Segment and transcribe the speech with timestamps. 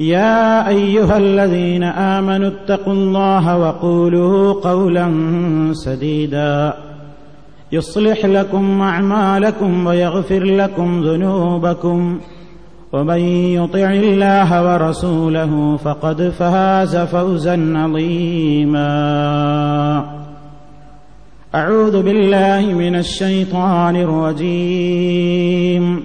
[0.00, 5.10] يا أيها الذين آمنوا اتقوا الله وقولوا قولا
[5.72, 6.74] سديدا.
[7.72, 12.20] يصلح لكم أعمالكم ويغفر لكم ذنوبكم.
[12.92, 18.84] ومن يطع الله ورسوله فقد فاز فوزا عظيما.
[21.54, 26.04] أعوذ بالله من الشيطان الرجيم.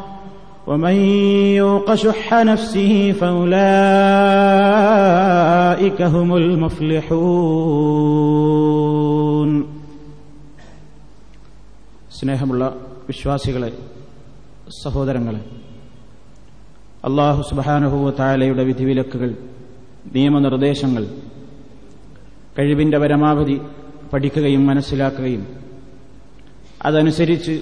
[0.66, 0.96] ومن
[1.56, 2.92] يوق شح نفسه
[4.66, 6.28] فأولئك هم
[8.56, 9.50] المفلحون
[12.18, 12.62] സ്നേഹമുള്ള
[13.08, 13.70] വിശ്വാസികളെ
[14.82, 15.42] സഹോദരങ്ങളെ
[17.08, 19.30] അള്ളാഹു സുബാനുഭവ താലയുടെ വിധിവിലക്കുകൾ
[20.14, 21.04] നിയമനിർദ്ദേശങ്ങൾ
[22.56, 23.56] കഴിവിന്റെ പരമാവധി
[24.12, 25.42] പഠിക്കുകയും മനസ്സിലാക്കുകയും
[26.80, 27.54] അതനുസരിച്ച്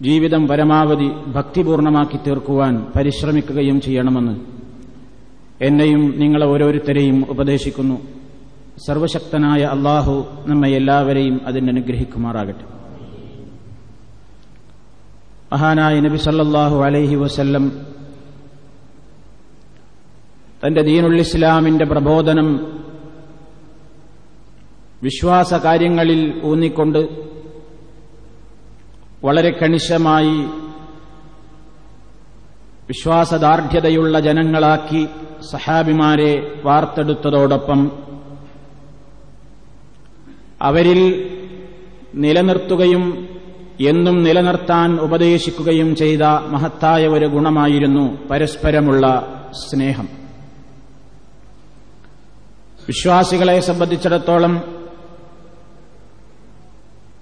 [0.00, 4.34] ജീവിതം പരമാവധി ഭക്തിപൂർണമാക്കി തീർക്കുവാൻ പരിശ്രമിക്കുകയും ചെയ്യണമെന്ന്
[5.60, 7.96] എന്നെയും നിങ്ങളെ ഓരോരുത്തരെയും ഉപദേശിക്കുന്നു.
[8.86, 10.14] സർവശക്തനായ അള്ളാഹു
[10.46, 12.66] നമ്മെ എല്ലാവരെയും അതിനനുഗ്രഹിക്കുമാറാകട്ടെ
[15.52, 17.64] മഹാനായ നബി സല്ലാഹു അലൈഹി വസല്ലം
[20.62, 22.48] തന്റെ ദീനുൽ ഇസ്ലാമിന്റെ പ്രബോധനം
[25.02, 27.00] വിശ്വാസ കാര്യങ്ങളിൽ ഊന്നിക്കൊണ്ട്
[29.24, 30.46] വളരെ കണിശമായി
[32.88, 35.06] വിശ്വാസദാർഢ്യതയുള്ള ജനങ്ങളാക്കി
[35.50, 37.92] സഹാബിമാരെ വാർത്തെടുത്തതോടൊപ്പം
[40.62, 41.30] അവരിൽ
[42.14, 43.28] നിലനിർത്തുകയും
[43.80, 49.04] എന്നും നിലനിർത്താൻ ഉപദേശിക്കുകയും ചെയ്ത മഹത്തായ ഒരു ഗുണമായിരുന്നു പരസ്പരമുള്ള
[49.70, 50.08] സ്നേഹം.
[52.86, 54.77] വിശ്വാസികളെ സംബന്ധിച്ചിടത്തോളം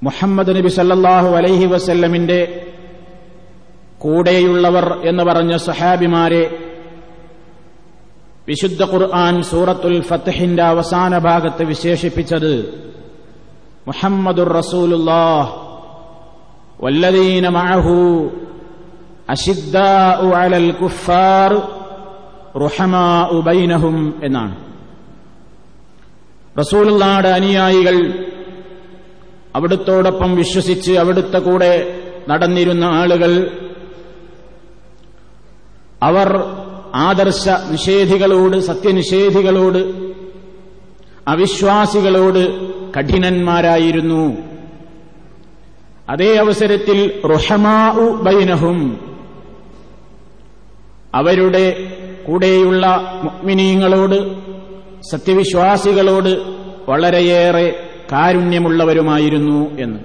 [0.02, 2.40] മുഹമ്മദ് നബി സല്ലാഹു അലൈഹി വസല്ലമിന്റെ
[4.00, 6.42] കൂടെയുള്ളവർ എന്ന് പറഞ്ഞ സഹാബിമാരെ
[8.48, 12.52] വിശുദ്ധ ഖുർആൻ സൂറത്തുൽ ഫത്തഹിന്റെ അവസാന ഭാഗത്ത് വിശേഷിപ്പിച്ചത്
[13.86, 15.48] മുഹമ്മദുർ റസൂലുല്ലാഹ്
[16.80, 17.96] വല്ലദീന മഅഹു
[19.28, 21.52] അഷിദ്ദാഉ അലൽ കുഫാർ
[22.64, 24.54] റുഹമാഉ ബൈനഹും എന്നാണ്.
[26.56, 27.96] റസൂലുള്ളാടെ അനുയായികൾ
[29.56, 31.72] അവിടുത്തോടൊപ്പം വിശ്വസിച്ച് അവിടുത്തെ കൂടെ
[32.28, 33.32] നടന്നിരുന്ന ആളുകൾ
[36.02, 36.28] അവർ
[36.94, 39.80] ആദർശ നിഷേധികളോട് സത്യനിഷേധികളോട്
[41.28, 42.42] അവിശ്വാസികളോട്
[42.92, 44.24] കഠിനന്മാരായിരുന്നു.
[46.08, 48.78] അതേ അവസരത്തിൽ റുഹമാഉ ബൈനഹും
[51.14, 51.66] അവരുടെ
[52.26, 52.84] കൂടെയുള്ള
[53.24, 54.18] മുഗ്മിനീങ്ങളോട്
[55.10, 56.32] സത്യവിശ്വാസികളോട്
[56.88, 57.68] വളരെയേറെ
[58.12, 60.00] കാരുണ്യമുള്ളവരുമായിരുന്നു എന്ന്.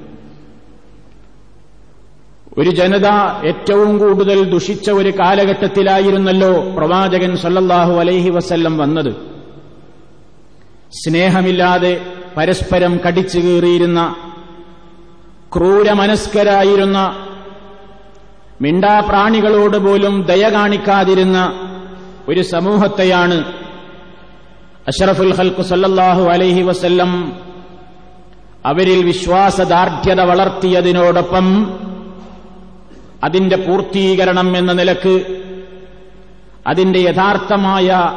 [2.57, 3.07] ഒരു ജനത
[3.45, 9.15] ഏറ്റവും കൂടുതൽ ദുഷിച്ച ഒരു കാലഘട്ടത്തിലായിരുന്നല്ലോ പ്രവാചകൻ സല്ലല്ലാഹു അലൈഹി വസല്ലം വന്നത്.
[10.91, 12.05] സ്നേഹമില്ലാതെ
[12.37, 14.15] പരസ്പരം കടിച്ചു കീറിയിരുന്ന
[15.57, 17.27] ക്രൂരമനസ്കരായിരുന്ന
[18.61, 21.53] മിണ്ടാപ്രാണികളോട് പോലും ദയ കാണിക്കാതിരുന്ന
[22.29, 23.53] ഒരു സമൂഹത്തെയാണ്
[24.87, 27.33] അഷറഫുൽ ഹൽക്കു സല്ലല്ലാഹു അലൈഹി വസല്ലം
[28.65, 31.77] അവരിൽ വിശ്വാസദാർഢ്യത വളർത്തിയതിനോടൊപ്പം
[33.23, 35.25] അതിന്റെ പൂർത്തീകരണം എന്ന നിലയ്ക്ക്
[36.67, 38.11] അതിന്റെ യഥാർത്ഥമായ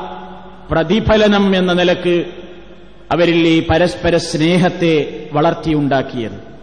[0.71, 2.25] പ്രതിഫലനം എന്ന നിലയ്ക്ക്
[3.13, 6.55] അവരിൽ ഈ പരസ്പര സ്നേഹത്തെ വളർത്തിയുണ്ടാക്കിയത്.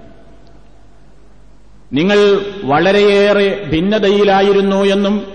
[1.94, 5.28] നിങ്ങൾ വളരെയേറെ ഭിന്നതയിലായിരുന്നു എന്നും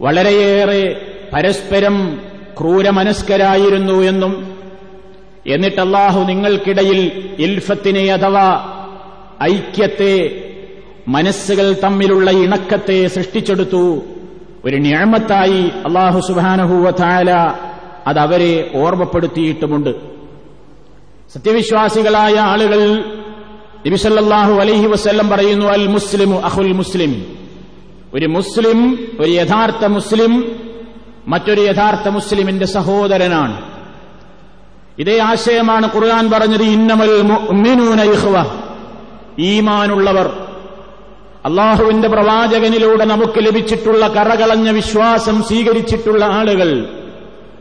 [0.00, 1.00] വളരെയേറെ
[1.32, 2.20] പരസ്പരം
[2.60, 4.53] ക്രൂരമനസ്കരായിരുന്നു എന്നും
[5.46, 8.70] എന്നിട്ട് അള്ളാഹു നിങ്ങൾക്കിടയിൽ ഇൽഫത്തിനെ അഥവാ
[9.42, 10.42] ഐക്യത്തെ
[11.08, 14.02] മനസ്സുകൾ തമ്മിലുള്ള ഇണക്കത്തെ സൃഷ്ടിച്ചെടുത്തു.
[14.64, 17.30] ഒരു ഞാമത്തായി അള്ളാഹു സുബാനഹൂവ അതവരെ
[18.06, 19.90] അത് അവരെ ഓർമ്മപ്പെടുത്തിയിട്ടുമുണ്ട്.
[21.34, 23.04] സത്യവിശ്വാസികളായ ആളുകൾ
[23.86, 27.38] നബിസല്ലാഹു അലൈഹി വസ്ല്ലം പറയുന്നു അൽ മുസ്ലിം അഹുൽ മുസ്ലിം.
[28.14, 30.56] ഒരു മുസ്ലിം ഒരു യഥാർത്ഥ മുസ്ലിം
[31.28, 33.73] മറ്റൊരു യഥാർത്ഥ മുസ്ലിമിന്റെ സഹോദരനാണ്.
[34.98, 38.00] ഇതേ ആശയമാണ് ഖുർആൻ പറഞ്ഞത് ഇന്നമൽ മുഅ്മിനൂന
[39.38, 40.28] ഈമാനുള്ളവർ
[41.44, 46.70] അള്ളാഹുവിന്റെ പ്രവാചകനിലൂടെ നമുക്ക് ലഭിച്ചിട്ടുള്ള കറകളഞ്ഞ വിശ്വാസം സ്വീകരിച്ചിട്ടുള്ള ആളുകൾ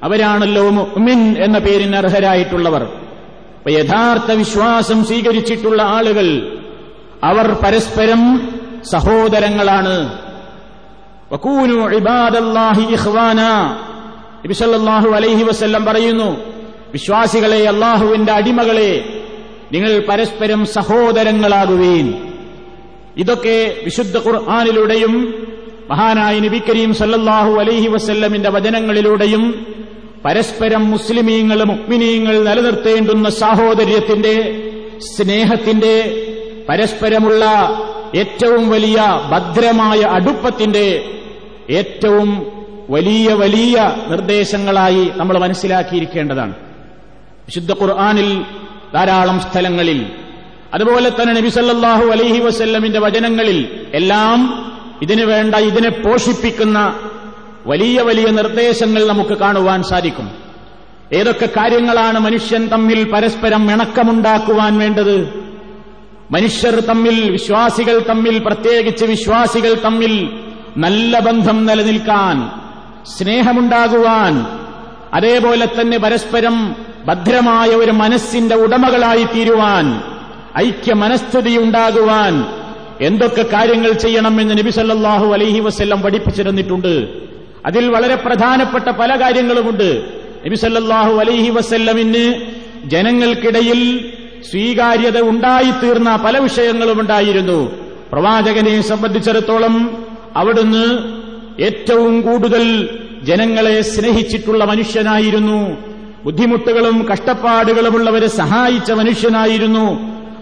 [0.04, 2.84] അവരാണല്ലോ മുഅ്മിൻ എന്ന പേരിന് അർഹരായിട്ടുള്ളവർ.
[3.58, 6.28] അപ്പൊ യഥാർത്ഥ വിശ്വാസം സ്വീകരിച്ചിട്ടുള്ള ആളുകൾ
[7.24, 8.22] അവർ പരസ്പരം
[8.92, 9.96] സഹോദരങ്ങളാണ്.
[11.32, 13.42] വക്കൂനു ഇബാദല്ലാഹി ഇഖ്വാന.
[14.46, 16.38] നബി സല്ലല്ലാഹു അലൈഹി വസല്ലം പറയുന്നു
[16.94, 19.06] വിശ്വാസികളെ അള്ളാഹുവിന്റെ അടിമകളെ
[19.72, 22.14] നിങ്ങൾ പരസ്പരം സഹോദരങ്ങളാകുവീൻ.
[23.18, 25.34] ഇതൊക്കെ വിശുദ്ധ ഖുർആാനിലൂടെയും
[25.90, 29.68] മഹാനായ നബി കരീം സല്ലല്ലാഹു അലൈഹി വസല്ലമിന്റെ വചനങ്ങളിലൂടെയും
[30.26, 34.36] പരസ്പരം മുസ്ലിമീങ്ങൾ മുക്മിനീങ്ങൾ നിലനിർത്തേണ്ടുന്ന സാഹോദര്യത്തിന്റെ
[35.00, 35.96] സ്നേഹത്തിന്റെ
[36.70, 37.46] പരസ്പരമുള്ള
[38.16, 38.98] ഏറ്റവും വലിയ
[39.32, 41.06] ഭദ്രമായ അടുപ്പത്തിന്റെ
[41.70, 42.46] ഏറ്റവും
[42.90, 46.73] വലിയ വലിയ നിർദ്ദേശങ്ങളായി നമ്മൾ മനസ്സിലാക്കിയിരിക്കേണ്ടതാണ്.
[47.46, 48.44] വിശുദ്ധ ഖുർആാനിൽ
[48.94, 50.06] ധാരാളം സ്ഥലങ്ങളിൽ
[50.74, 54.40] അതുപോലെ തന്നെ നബിസല്ലാഹു അലൈഹി വസല്ലമിന്റെ വചനങ്ങളിൽ എല്ലാം
[55.02, 56.94] ഇതിനു വേണ്ട ഇതിനെ പോഷിപ്പിക്കുന്ന
[57.68, 60.28] വലിയ വലിയ നിർദ്ദേശങ്ങൾ നമുക്ക് കാണുവാൻ സാധിക്കും.
[61.14, 65.18] ഏതൊക്കെ കാര്യങ്ങളാണ് മനുഷ്യൻ തമ്മിൽ പരസ്പരം ഇണക്കമുണ്ടാക്കുവാൻ വേണ്ടത്?
[66.32, 70.14] മനുഷ്യർ തമ്മിൽ വിശ്വാസികൾ തമ്മിൽ പ്രത്യേകിച്ച് വിശ്വാസികൾ തമ്മിൽ
[70.78, 72.38] നല്ല ബന്ധം നിലനിൽക്കാൻ
[73.06, 74.34] സ്നേഹമുണ്ടാകുവാൻ
[75.14, 80.04] അതേപോലെ തന്നെ പരസ്പരം ഭദ്രമായ ഒരു മനസ്സിന്റെ ഉടമകളായി തീരുവാൻ
[80.58, 82.46] ഐക്യ മനസ്ഥിതി ഉണ്ടാകുവാൻ
[83.02, 87.08] എന്തൊക്കെ കാര്യങ്ങൾ ചെയ്യണമെന്ന് നബി സല്ലല്ലാഹു അലൈഹി വസല്ലം പഠിപ്പിച്ചിരുന്നിട്ടുണ്ട്.
[87.66, 90.04] അതിൽ വളരെ പ്രധാനപ്പെട്ട പല കാര്യങ്ങളുമുണ്ട്.
[90.46, 92.42] നബി സല്ലല്ലാഹു അലൈഹി വസ്ല്ലമിന്
[92.90, 94.12] ജനങ്ങൾക്കിടയിൽ
[94.52, 97.72] സ്വീകാര്യത ഉണ്ടായിത്തീർന്ന പല വിഷയങ്ങളും ഉണ്ടായിരുന്നു
[98.12, 100.06] പ്രവാചകനെ സംബന്ധിച്ചിടത്തോളം
[100.36, 100.86] അവിടുന്ന്
[101.64, 102.90] ഏറ്റവും കൂടുതൽ
[103.24, 105.93] ജനങ്ങളെ സ്നേഹിച്ചിട്ടുള്ള മനുഷ്യനായിരുന്നു.
[106.24, 109.86] ബുദ്ധിമുട്ടുകളും കഷ്ടപ്പാടുകളുമുള്ളവരെ സഹായിച്ച മനുഷ്യനായിരുന്നു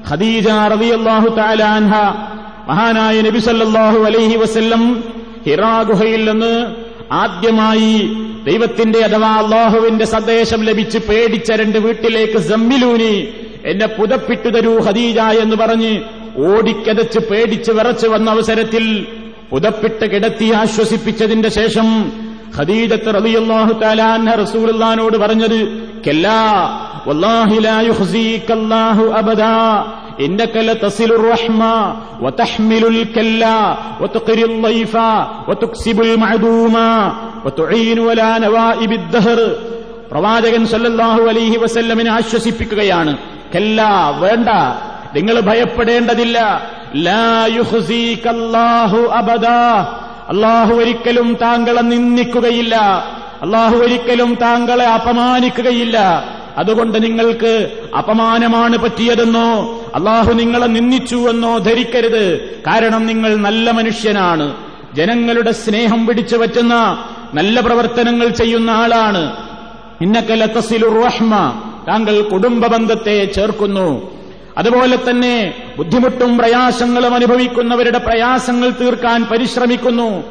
[0.10, 1.94] ഖദീജ റളിയല്ലാഹു തആല അൻഹ.
[2.70, 4.84] മഹാനായ നബി സല്ലല്ലാഹു അലൈഹി വസല്ലം
[5.46, 6.54] ഹിറാ ഗുഹയിൽ നിന്ന്
[7.22, 7.94] ആദ്യമായി
[8.46, 13.14] ദൈവത്തിന്റെ അഥവാ അള്ളാഹുവിന്റെ സന്ദേശം ലഭിച്ച് പേടിച്ച രണ്ട് വീട്ടിലേക്ക് സമ്മിലൂനി
[13.66, 15.94] എന്നെ പുതപ്പിട്ടു തരൂ ഹദീജ എന്ന് പറഞ്ഞ്
[16.48, 18.86] ഓടിക്കതച്ച് പേടിച്ച് വിറച്ചു വന്ന അവസരത്തിൽ
[19.52, 21.88] പുതപ്പിട്ട് കിടത്തി ആശ്വസിപ്പിച്ചതിന്റെ ശേഷം
[22.57, 25.59] ഖദീജത്ത് റളിയല്ലാഹു തആല അൻഹ റസൂലുള്ളാഹിനോട് പറഞ്ഞത്
[26.07, 26.41] കല്ലാ
[27.09, 29.55] വല്ലാഹി ലാ യുഖ്സീകല്ലാഹു അബദാ
[30.21, 31.75] إنك لتصل الرحمة
[32.25, 33.59] وتحمل الكلا
[34.03, 34.95] وتقري الضيف
[35.49, 36.77] وتكسب المعدوم
[37.45, 39.39] وتعين ولا نوائب الدهر
[40.11, 43.13] പ്രവാചകൻ സല്ലല്ലാഹു അലൈഹി വസല്ലമിനെ ആശ്വസിപ്പിക്കുകയാണ്
[43.55, 43.79] കല്ല
[44.23, 44.49] വേണ്ട
[45.17, 46.39] നിങ്ങൾ ഭയപ്പെടേണ്ടതില്ല
[47.07, 47.25] ലാ
[47.59, 49.61] യുഹ്സീകല്ലാഹു അബദാ
[50.32, 52.76] അള്ളാഹു ഒരിക്കലും താങ്കളെ നിന്ദിക്കുകയില്ല.
[53.42, 56.24] അള്ളാഹു ഒരിക്കലും താങ്കളെ അപമാനിക്കുകയില്ല.
[56.58, 62.54] അതുകൊണ്ട് നിങ്ങൾക്ക് അപമാനമാണ് പറ്റിയതെന്നോ അള്ളാഹു നിങ്ങളെ നിന്ദിച്ചുവെന്നോ ധരിക്കരുത്.
[62.68, 64.56] കാരണം നിങ്ങൾ നല്ല മനുഷ്യനാണ്.
[64.94, 69.36] ജനങ്ങളുടെ സ്നേഹം പിടിച്ചു പറ്റുന്ന നല്ല പ്രവർത്തനങ്ങൾ ചെയ്യുന്ന ആളാണ്.
[70.02, 71.36] ഇന്നക്കല തസിലുർ റഹ്മ.
[71.88, 74.22] താങ്കൾ കുടുംബ ബന്ധത്തെ ചേർക്കുന്നു.
[74.58, 80.24] അതുപോലെ തന്നെ ബുദ്ധിമുട്ടും പ്രയാസങ്ങളും അനുഭവിക്കുന്നവരുടെ പ്രയാസങ്ങൾ തീർക്കാൻ പരിശ്രമിക്കുന്നു.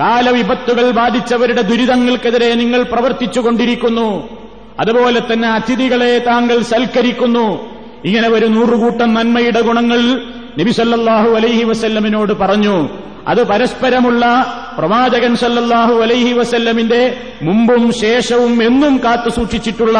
[0.00, 4.28] കാലവിപത്തുകൾ ബാധിച്ചവരുടെ ദുരിതങ്ങൾക്കെതിരെ നിങ്ങൾ പ്രവർത്തിച്ചുകൊണ്ടിരിക്കുന്നു.
[4.80, 7.70] അതുപോലെ തന്നെ അതിഥികളെ താങ്കൾ സൽക്കരിക്കുന്നു.
[8.04, 10.20] ഇങ്ങനെ ഒരു നൂറുകൂട്ടം നന്മയുടെ ഗുണങ്ങൾ
[10.58, 12.88] നബിസല്ലാഹു അലൈഹി വസല്ലമിനോട് പറഞ്ഞു.
[13.28, 14.24] അത് പരസ്പരമുള്ള
[14.78, 19.98] പ്രവാചകൻ സല്ലല്ലാഹു അലൈഹി വസല്ലമിന്റെ മുമ്പും ശേഷവും എന്നും കാത്തു സൂക്ഷിച്ചിട്ടുള്ള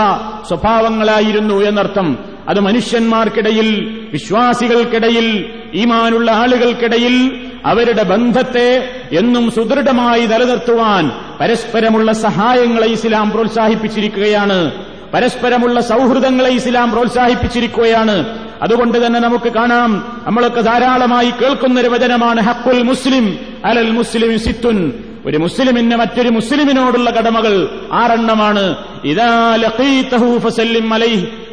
[0.48, 2.35] സ്വഭാവങ്ങളായിരുന്നു എന്നർത്ഥം.
[2.48, 11.10] അത് മനുഷ്യന്മാർക്കിടയിൽ വിശ്വാസികൾക്കിടയിൽ ഈമാനുള്ള ആളുകൾക്കിടയിൽ അവരുടെ ബന്ധത്തെ എന്നും സുദൃഢമായി നിലനിർത്തുവാൻ
[11.40, 14.72] പരസ്പരമുള്ള സഹായങ്ങളെ ഇസ്ലാം പ്രോത്സാഹിപ്പിച്ചിരിക്കുകയാണ്.
[15.14, 18.38] പരസ്പരമുള്ള സൗഹൃദങ്ങളെ ഇസ്ലാം പ്രോത്സാഹിപ്പിച്ചിരിക്കുകയാണ്.
[18.62, 24.92] അതുകൊണ്ട് തന്നെ നമുക്ക് കാണാം നമ്മളൊക്കെ ധാരാളമായി കേൾക്കുന്ന ഒരു വചനമാണ് ഹക്കുൽ മുസ്ലിം അലൽ മുസ്ലിം സിത്തുൻ.
[25.26, 28.76] ഒരു മുസ്ലിമിന് മറ്റൊരു മുസ്ലിമിനോടുള്ള കടമകൾ ആറെണ്ണമാണ്.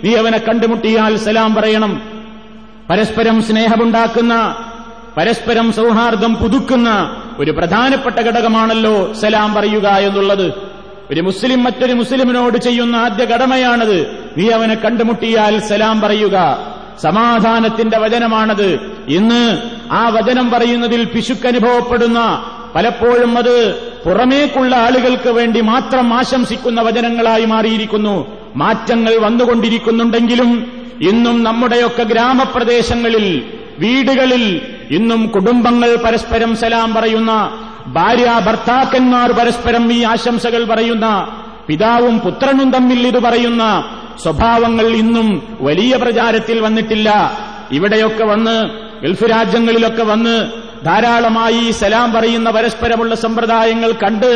[0.04, 2.02] നീ അവനെ കണ്ടുമുട്ടിയാൽ സലാം പറയണം.
[2.90, 4.56] പരസ്പരം സ്നേഹമുണ്ടാക്കുന്ന
[5.18, 10.54] പരസ്പരം സൗഹാർദ്ദം പുതുക്കുന്ന ഒരു പ്രധാനപ്പെട്ട ഘടകമാണല്ലോ സലാം പറയുക എന്നുള്ളത്.
[11.12, 14.28] ഒരു മുസ്ലിം മറ്റൊരു മുസ്ലിമിനോട് ചെയ്യുന്ന ആദ്യ കടമയാണത്.
[14.38, 16.68] നീ അവനെ കണ്ടുമുട്ടിയാൽ സലാം പറയുക.
[17.02, 18.80] സമാധാനത്തിന്റെ വചനമാണത്.
[19.08, 19.58] ഇന്ന്
[19.92, 22.46] ആ വചനം പറയുന്നതിൽ പിശുക്കനുഭവപ്പെടുന്ന
[22.76, 28.28] പലപ്പോഴും അത് പുറമേക്കുള്ള ആളുകൾക്ക് വേണ്ടി മാത്രം ആശംസിക്കുന്ന വചനങ്ങളായി മാറിയിരിക്കുന്നു.
[28.56, 33.44] മാറ്റങ്ങൾ വന്നുകൊണ്ടിരിക്കുന്നുണ്ടെങ്കിലും ഇന്നും നമ്മുടെയൊക്കെ ഗ്രാമപ്രദേശങ്ങളിൽ
[33.80, 41.28] വീടുകളിൽ ഇന്നും കുടുംബങ്ങൾ പരസ്പരം സലാം പറയുന്ന ഭാര്യ ഭർത്താക്കന്മാർ പരസ്പരം ഈ ആശംസകൾ പറയുന്ന
[41.68, 43.84] പിതാവും പുത്രനും തമ്മിൽ ഇത് പറയുന്ന
[44.24, 47.10] സ്വഭാവങ്ങൾ ഇന്നും വലിയ പ്രചാരത്തിൽ വന്നിട്ടില്ല.
[47.72, 48.70] ഇവിടെയൊക്കെ വന്ന്
[49.04, 54.32] ഗൾഫ് രാജ്യങ്ങളിലൊക്കെ വന്ന് ധാരാളമായി സലാം പറയുന്ന പരസ്പരമുള്ള സമ്പ്രദായങ്ങൾ കണ്ട്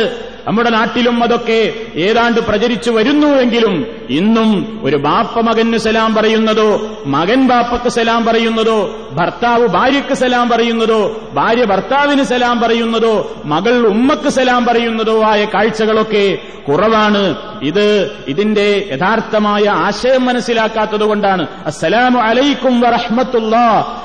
[0.46, 1.60] നമ്മുടെ നാട്ടിലും അതൊക്കെ
[1.96, 3.74] ഏതാണ്ട് പ്രചരിച്ചു വരുന്നുവെങ്കിലും
[4.08, 11.64] ഇന്നും ഒരു ബാപ്പ മകന് സലാം പറയുന്നതോ മകൻ ബാപ്പക്ക് സലാം പറയുന്നതോ ഭർത്താവ് ഭാര്യക്ക് സലാം പറയുന്നതോ ഭാര്യ
[11.64, 16.38] ഭർത്താവിന് സലാം പറയുന്നതോ മകൾ ഉമ്മക്ക് സലാം പറയുന്നതോ ആയ കാഴ്ചകളൊക്കെ
[16.68, 17.34] കുറവാണ്.
[17.62, 21.46] ഇത് ഇതിന്റെ യഥാർത്ഥമായ ആശയം മനസ്സിലാക്കാത്തത് കൊണ്ടാണ്.
[21.66, 23.56] അസ്സലാമു അലൈക്കും വറഹ്മത്തുള്ള.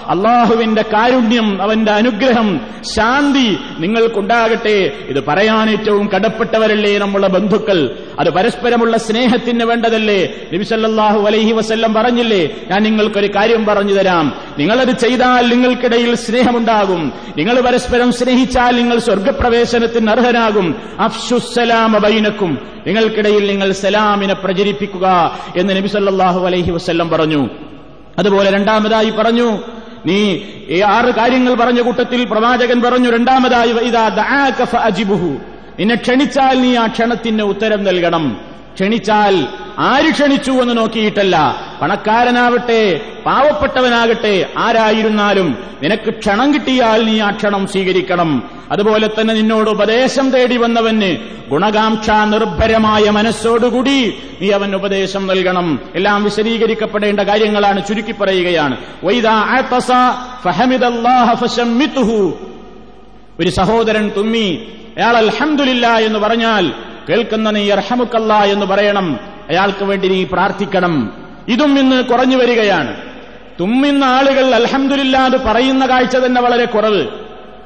[0.08, 2.62] അള്ളാഹുവിന്റെ കാരുണ്യം അവന്റെ അനുഗ്രഹം
[2.96, 4.92] ശാന്തി നിങ്ങൾക്കുണ്ടാകട്ടെ.
[5.08, 7.96] ഇത് പറയാൻ ഏറ്റവും കടപ്പെട്ടവരല്ലേ നമ്മുടെ ബന്ധുക്കൾ?
[8.20, 12.50] അത് പരസ്പരമുള്ള സ്നേഹത്തിന് വേണ്ടതല്ലേ നബിസല്ലാഹു അലൈഹി വസ്ല്ലം പറഞ്ഞില്ലേ?
[12.72, 14.34] ഞാൻ നിങ്ങൾക്കൊരു കാര്യം പറഞ്ഞു തരാം.
[14.60, 17.14] നിങ്ങളത് ചെയ്താൽ നിങ്ങൾക്കിടയിൽ സ്നേഹമുണ്ടാകും.
[17.38, 20.76] നിങ്ങൾ പരസ്പരം സ്നേഹിച്ചാൽ നിങ്ങൾ സ്വർഗപ്രവേശനത്തിന് അർഹരാകും.
[21.00, 22.58] അഫ്ഷുസലാമ ബൈനക്കും.
[22.88, 27.50] നിങ്ങൾക്കിടയിൽ നിങ്ങൾ സലാമിനെ പ്രചരിപ്പിക്കുക എന്ന് നബി സല്ലല്ലാഹു അലൈഹി വസ്ല്ലം പറഞ്ഞു.
[28.20, 29.58] അതുപോലെ രണ്ടാമതായി പറഞ്ഞു
[30.06, 35.38] നീ ഈ ആറ് കാര്യങ്ങൾ പറഞ്ഞ കൂട്ടത്തിൽ പ്രവാചകൻ പറഞ്ഞു രണ്ടാമതായി ഇതാ ദആക അജിബുഹു
[35.80, 38.53] നിന്നെ ക്ഷണിച്ചാൽ നീ ആ ക്ഷണത്തിന് ഉത്തരം നൽകണം.
[38.74, 39.48] ക്ഷണിച്ചാൽ
[39.80, 41.56] ആര് ക്ഷണിച്ചു എന്ന് നോക്കിയിട്ടല്ല.
[41.82, 48.50] പണക്കാരനാവട്ടെ പാവപ്പെട്ടവനാകട്ടെ ആരായിരുന്നാലും നിനക്ക് ക്ഷണം കിട്ടിയാൽ നീ ആ ക്ഷണം സ്വീകരിക്കണം.
[48.72, 51.18] അതുപോലെ തന്നെ നിന്നോട് ഉപദേശം തേടി വന്നവന്
[51.50, 55.80] ഗുണകാംക്ഷ നിർഭരമായ മനസ്സോടുകൂടി നീ അവൻ ഉപദേശം നൽകണം.
[55.96, 58.78] എല്ലാം വിശദീകരിക്കപ്പെടേണ്ട കാര്യങ്ങളാണ് ചുരുക്കി പറയുകയാണ്.
[63.40, 66.74] ഒരു സഹോദരൻ തുമ്മി അയാൾ അൽഹന്ദില്ല എന്ന് പറഞ്ഞാൽ
[67.10, 69.20] കേൾക്കുന്ന നീ അർഹമുക്കല്ല എന്ന് പറയണം.
[69.50, 71.14] അയാൾക്ക് വേണ്ടി നീ പ്രാർത്ഥിക്കണം.
[71.48, 72.98] ഇതും ഇന്ന് കുറഞ്ഞു വരികയാണ്.
[73.60, 77.08] തുമ്മിന്ന ആളുകൾ അൽഹംദുലില്ലാതെ പറയുന്ന കാഴ്ച തന്നെ വളരെ കുറവ്.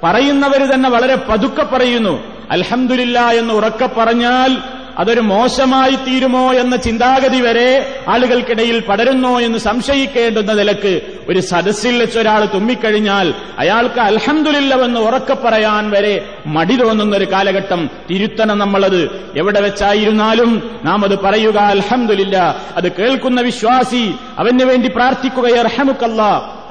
[0.04, 2.24] പറയുന്നവർ തന്നെ വളരെ പതുക്കെ പറയുന്നു.
[2.52, 4.58] അൽഹംദുലില്ല എന്ന് ഉറക്കെ പറഞ്ഞാൽ
[4.98, 12.46] അതൊരു മോശമായി തീരുമോ എന്ന ചിന്താഗതി വരെ ആളുകൾക്കിടയിൽ പടരുന്നോ എന്ന് സംശയിക്കേണ്ടുന്ന നിലയ്ക്ക് ഒരു സദസ്സിൽ വെച്ച് ഒരാൾ
[12.46, 19.32] തുമ്മിക്കഴിഞ്ഞാൽ അയാൾക്ക് അൽഹന്തുലില്ലവെന്ന് ഉറക്കെ പറയാൻ വരെ മടി തോന്നുന്ന ഒരു കാലഘട്ടം തിരുത്തണം നമ്മളത്.
[19.38, 22.62] എവിടെ വെച്ചായിരുന്നാലും നാം അത് പറയുക അൽഹംദുലില്ല.
[22.76, 26.22] അത് കേൾക്കുന്ന വിശ്വാസി അവന് വേണ്ടി പ്രാർത്ഥിക്കുക അർഹമുക്കല്ല.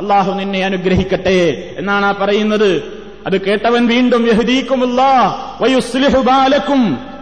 [0.01, 2.97] അള്ളാഹു നിന്നെ അനുഗ്രഹിക്കട്ടെ എന്നാണ് ആ പറയുന്നത്.
[3.27, 5.03] അത് കേട്ടവൻ വീണ്ടും യഹദീക്കുമുള്ള
[5.61, 7.16] വയുസ്ലിഹു ബാലക്കും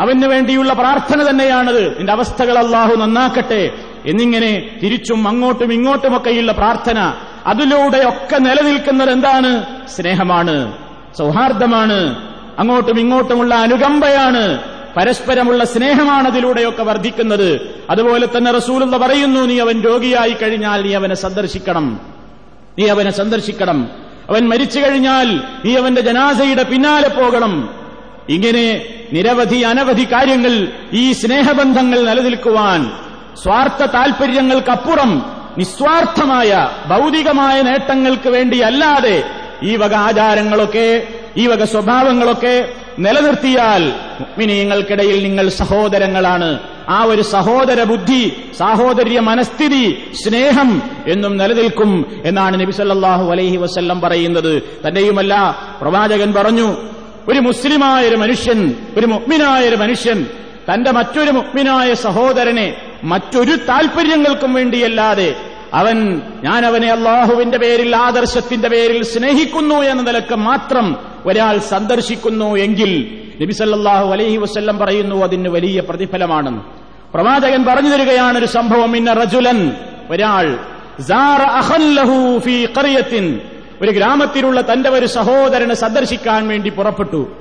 [0.00, 1.98] അവന് വേണ്ടിയുള്ള പ്രാർത്ഥന തന്നെയാണത്.
[1.98, 3.70] നിന്റെ അവസ്ഥകൾ അള്ളാഹു നന്നാക്കട്ടെ.
[4.06, 7.12] എന്നിങ്ങനെ തിരിച്ചും അങ്ങോട്ടും ഇങ്ങോട്ടുമൊക്കെയുള്ള പ്രാർത്ഥന
[7.46, 9.64] അതിലൂടെയൊക്കെ നിലനിൽക്കുന്നത് എന്താണ്?
[9.88, 10.72] സ്നേഹമാണ്.
[11.18, 12.30] സൗഹാർദ്ദമാണ്.
[12.58, 14.58] അങ്ങോട്ടും ഇങ്ങോട്ടുമുള്ള അനുകമ്പയാണ്.
[14.96, 17.74] പരസ്പരമുള്ള സ്നേഹമാണ് അതിലൂടെയൊക്കെ വർദ്ധിക്കുന്നത്.
[17.90, 22.00] അതുപോലെ തന്നെ റസൂലുള്ള പറയുന്നു നീ അവൻ രോഗിയായി കഴിഞ്ഞാൽ നീ അവനെ സന്ദർശിക്കണം.
[22.78, 23.88] നീ അവനെ സന്ദർശിക്കണം.
[24.30, 27.79] അവൻ മരിച്ചു കഴിഞ്ഞാൽ നീ അവന്റെ ജനാസയുടെ പിന്നാലെ പോകണം.
[28.28, 32.90] ഇങ്ങനെ നിരവധി അനവധി കാര്യങ്ങൾ ഈ സ്നേഹബന്ധങ്ങൾ നിലനിൽക്കുവാൻ
[33.42, 39.24] സ്വാർത്ഥ താൽപര്യങ്ങൾക്കപ്പുറം നിസ്വാർത്ഥമായ ഭൗതികമായ നേട്ടങ്ങൾക്ക് വേണ്ടിയല്ലാതെ
[39.62, 41.02] ഈ വക ആചാരങ്ങളൊക്കെ
[41.36, 43.92] ഈ വക സ്വഭാവങ്ങളൊക്കെ നിലനിർത്തിയാൽ
[44.38, 46.60] മിനിയങ്ങൾക്കിടയിൽ നിങ്ങൾ സഹോദരങ്ങളാണ്.
[46.88, 54.62] ആ ഒരു സഹോദര ബുദ്ധി സാഹോദര്യ മനസ്ഥിതി സ്നേഹം എന്നും നിലനിൽക്കും എന്നാണ് നബിസല്ലാഹു അലൈഹി വസ്ല്ലം പറയുന്നത്.
[54.86, 55.34] തന്റെയുമല്ല
[55.80, 56.76] പ്രവാചകൻ പറഞ്ഞു
[57.28, 58.60] ഒരു മുസ്ലിമായ ഒരു മനുഷ്യൻ
[58.96, 60.18] ഒരു മുഗ്മിനായ ഒരു മനുഷ്യൻ
[60.64, 62.66] തന്റെ മറ്റൊരു മുഗ്മിനായ സഹോദരനെ
[63.04, 65.28] മറ്റൊരു താൽപര്യങ്ങൾക്കും വേണ്ടിയല്ലാതെ
[65.74, 65.96] അവൻ
[66.42, 70.86] ഞാൻ അവനെ അള്ളാഹുവിന്റെ പേരിൽ ആദർശത്തിന്റെ പേരിൽ സ്നേഹിക്കുന്നു എന്ന നിലയ്ക്ക് മാത്രം
[71.26, 72.92] ഒരാൾ സന്ദർശിക്കുന്നു എങ്കിൽ
[73.42, 76.62] നബിസല്ലാഹു അലൈഹി വസല്ലം പറയുന്നു അതിന് വലിയ പ്രതിഫലമാണെന്ന്
[77.14, 79.60] പ്രവാചകൻ പറഞ്ഞു തരികയാണ് ഒരു സംഭവം ഇന്ന റജുലൻ
[80.10, 80.46] ഒരാൾ
[83.82, 87.32] ഒരു ഗ്രാമത്തിലുള്ള തന്റെ ഒരു സഹോദരനെ സന്ദർശിക്കാൻ വേണ്ടി പുറപ്പെട്ടു.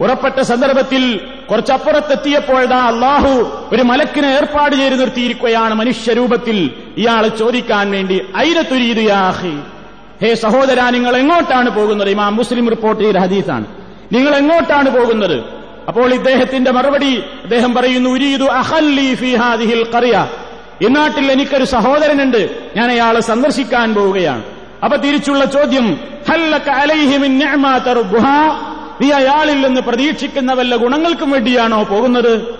[0.00, 6.70] പുറപ്പെട്ട സന്ദർഭത്തിൽ കുറച്ചപ്പുറത്തെത്തിയപ്പോഴാണ് അള്ളാഹു ഒരു മലക്കിനെ ഏർപ്പാട് ചെയ്ത് നിർത്തിയിരിക്കുകയാണ് മനുഷ്യരൂപത്തിൽ.
[6.96, 9.58] ഇയാളെ ചോദിക്കാൻ വേണ്ടി ഐരത്തുരീത് യാഹി
[10.22, 12.10] ഹേ സഹോദര നിങ്ങൾ എങ്ങോട്ടാണ് പോകുന്നത്?
[12.10, 13.66] ഇമാം മുസ്ലിം റിപ്പോർട്ട് ചെയ്ത ഹദീസാണ്.
[14.12, 15.44] നിങ്ങൾ എങ്ങോട്ടാണ് പോകുന്നത്?
[15.88, 20.26] അപ്പോൾ ഇദ്ദേഹത്തിന്റെ മറുപടി അദ്ദേഹം പറയുന്നു ഉരീദു അഹല്ലി ഫി ഹാദിഹിൽ ഖറിയ.
[20.82, 22.72] ഈ നാട്ടിൽ എനിക്കൊരു സഹോദരനുണ്ട്.
[22.76, 24.53] ഞാൻ അയാളെ സന്ദർശിക്കാൻ പോവുകയാണ്.
[24.84, 25.86] അപ്പൊ തിരിച്ചുള്ള ചോദ്യം
[29.00, 32.56] നീ അയാളിൽ നിന്ന് പ്രതീക്ഷിക്കുന്ന വല്ല ഗുണങ്ങൾക്കും വേണ്ടിയാണോ പോകുന്നത്?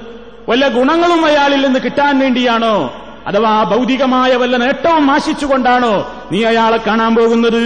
[0.48, 2.94] വല്ല ഗുണങ്ങളും അയാളിൽ നിന്ന് കിട്ടാൻ വേണ്ടിയാണോ?
[3.26, 7.62] അഥവാ ഭൗതികമായ വല്ല നേട്ടവും ആശിച്ചുകൊണ്ടാണോ നീ അയാളെ കാണാൻ പോകുന്നത്?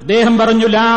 [0.00, 0.88] അദ്ദേഹം പറഞ്ഞു ലാ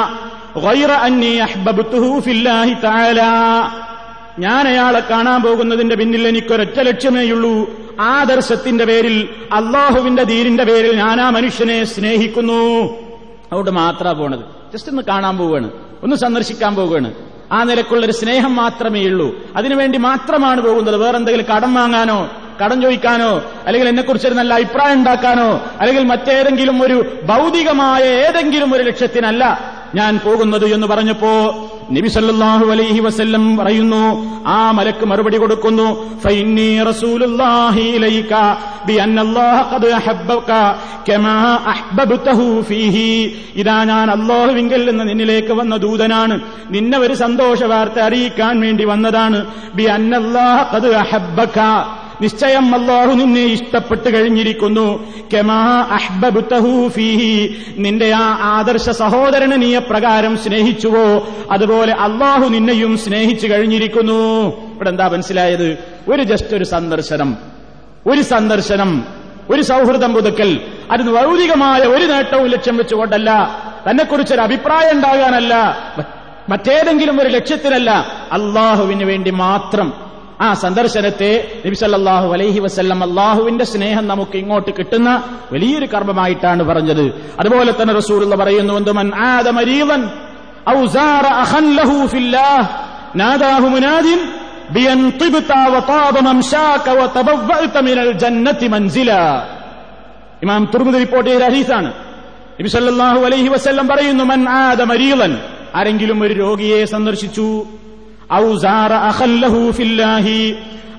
[4.39, 7.55] ഞാൻ അയാളെ കാണാൻ പോകുന്നതിന്റെ പിന്നിൽ എനിക്കൊരൊറ്റ ലക്ഷ്യമേയുള്ളൂ.
[7.99, 12.89] ആദർശത്തിന്റെ പേരിൽ അള്ളാഹുവിന്റെ ദീനിന്റെ പേരിൽ ഞാൻ ആ മനുഷ്യനെ സ്നേഹിക്കുന്നു.
[13.47, 14.39] അതുകൊണ്ട് മാത്രമാണ് പോണത്.
[14.73, 15.71] ജസ്റ്റ് ഒന്ന് കാണാൻ പോവുകയാണ്
[16.03, 17.13] ഒന്ന് സന്ദർശിക്കാൻ പോവുകയാണ്
[17.51, 19.35] ആ നിലക്കുള്ളൊരു സ്നേഹം മാത്രമേ ഉള്ളൂ.
[19.55, 20.95] അതിനുവേണ്ടി മാത്രമാണ് പോകുന്നത്.
[20.95, 22.29] വേറെന്തെങ്കിലും കടം വാങ്ങാനോ
[22.65, 30.19] കടം ചോദിക്കാനോ അല്ലെങ്കിൽ എന്നെക്കുറിച്ചൊരു നല്ല അഭിപ്രായം ഉണ്ടാക്കാനോ അല്ലെങ്കിൽ മറ്റേതെങ്കിലും ഒരു ഭൗതികമായ ഏതെങ്കിലും ഒരു ലക്ഷ്യത്തിനല്ല ഞാൻ
[30.25, 31.29] പോകുന്നത് എന്ന് പറഞ്ഞപ്പോ
[31.91, 34.01] നബി സല്ലല്ലാഹു അലൈഹി വസല്ലം പറയുന്നു
[34.47, 35.87] ആ മലക്ക് മറുപടി കൊടുക്കുന്നു
[43.61, 46.35] ഇതാ ഞാൻ അല്ലാഹുവിങ്കൽ നിന്ന് നിന്നിലേക്ക് വന്ന ദൂതനാണ്.
[46.71, 49.39] നിന്നെ ഒരു സന്തോഷ വാർത്ത അറിയിക്കാൻ വേണ്ടി വന്നതാണ്.
[49.75, 51.59] ബിഅന്നല്ലാഹ ഖദ് അഹബ്ബക
[52.21, 55.13] നിശ്ചയം അള്ളാഹു നിന്നെ ഇഷ്ടപ്പെട്ടു കഴിഞ്ഞിരിക്കുന്നു.
[55.33, 55.99] കെമാ
[56.89, 57.55] ഫീഹി.
[57.77, 61.27] നിന്റെ ആ ആദർശ സഹോദരനെ നീ പ്രകാരം സ്നേഹിച്ചുവോ?
[61.51, 64.47] അതുപോലെ അള്ളാഹു നിന്നെയും സ്നേഹിച്ചു കഴിഞ്ഞിരിക്കുന്നു.
[64.75, 65.77] ഇവിടെ എന്താ മനസ്സിലായത്?
[66.07, 67.37] ഒരു ജസ്റ്റ് ഒരു സന്ദർശനം.
[68.07, 69.03] ഒരു സന്ദർശനം.
[69.49, 70.59] ഒരു സൗഹൃദം പുതുക്കൽ.
[70.91, 73.57] അത് ഭൗതികമായ ഒരു നേട്ടവും ലക്ഷ്യം വെച്ചുകൊണ്ടല്ല.
[73.89, 75.77] തന്നെക്കുറിച്ചൊരു അഭിപ്രായം ഉണ്ടാകാനല്ല.
[76.49, 77.91] മറ്റേതെങ്കിലും ഒരു ലക്ഷ്യത്തിനല്ല
[78.31, 80.08] അള്ളാഹുവിന് വേണ്ടി മാത്രം
[80.41, 87.11] ആ സന്ദർശനത്തെ നബിസല്ലാഹു അലൈഹി വസ്ല്ലം അള്ളാഹുവിന്റെ സ്നേഹം നമുക്ക് ഇങ്ങോട്ട് കിട്ടുന്ന വലിയൊരു കർമ്മമായിട്ടാണ് പറഞ്ഞത്.
[87.39, 90.09] അതുപോലെ തന്നെ റസൂൽ പറയുന്നു എന്തുമൻ ആദമരീവൻ
[100.43, 101.93] ഇമാം തുർമുദി റിപ്പോർട്ട് ചെയ്ത ഹദീസാണ്.
[102.59, 105.37] നബി സല്ലല്ലാഹു അലൈഹി വസല്ലം പറയുന്നു മൻ ആദ മരീളൻ
[105.75, 107.65] ആരെങ്കിലും ഒരു രോഗിയെ സന്ദർശിച്ചു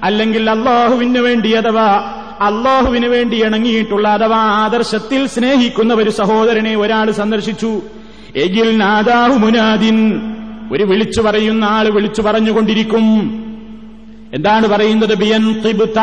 [0.03, 7.83] അല്ലെങ്കിൽ അള്ളാഹുവിന് വേണ്ടി അഥവാ അള്ളാഹുവിന് വേണ്ടി ഇണങ്ങിയിട്ടുള്ള അഥവാ ആദർശത്തിൽ സ്നേഹിക്കുന്ന ഒരു സഹോദരനെ ഒരാൾ സന്ദർശിച്ചു.
[8.37, 10.21] എഗിൽ നാദാഹു മുനാദിൻ.
[10.73, 13.21] ഒരു വിളിച്ചു പറയുന്ന ആൾ വിളിച്ചു പറഞ്ഞുകൊണ്ടിരിക്കും.
[14.35, 15.15] എന്താണ് പറയുന്നത്?
[15.15, 16.01] ബിയൻ തിബുത്ത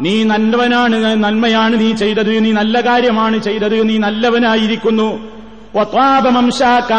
[0.00, 5.18] നീ നല്ലവനാണ് നന്മയാണ് നീ ചെയ്തത് നീ നല്ല കാര്യമാണ് ചെയ്തത് നീ നല്ലവനായിരിക്കുന്നു.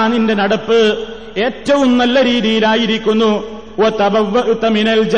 [0.08, 0.98] നിന്റെ നടപ്പ്.
[1.38, 3.60] ഏറ്റവും നല്ല രീതിയിലായിരിക്കുന്നു.
[4.70, 5.10] മിനൽ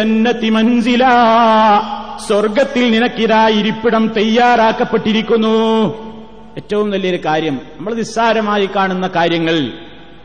[0.49, 1.07] മൻസില.
[2.27, 5.51] സ്വർഗത്തിൽ നിനക്കിതാ ഇരിപ്പിടം തയ്യാറാക്കപ്പെട്ടിരിക്കുന്നു.
[6.57, 9.71] ഏറ്റവും നല്ലൊരു കാര്യം നമ്മൾ നിസ്സാരമായി കാണുന്ന കാര്യങ്ങൾ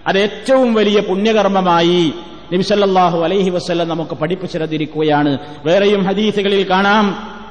[0.06, 2.12] അത് ഏറ്റവും വലിയ പുണ്യകർമ്മമായി
[2.54, 7.06] നബിസല്ലാഹു അലൈഹി വസ്ല്ലം നമുക്ക് പഠിപ്പിച്ചിരുന്നിരിക്കുകയാണ് വേറെയും ഹദീസുകളിൽ കാണാം.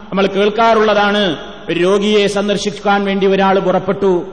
[0.10, 1.38] നമ്മൾ കേൾക്കാറുള്ളതാണ്
[1.70, 4.26] ഒരു രോഗിയെ സന്ദർശിക്കാൻ വേണ്ടി ഒരാൾ പുറപ്പെട്ടു.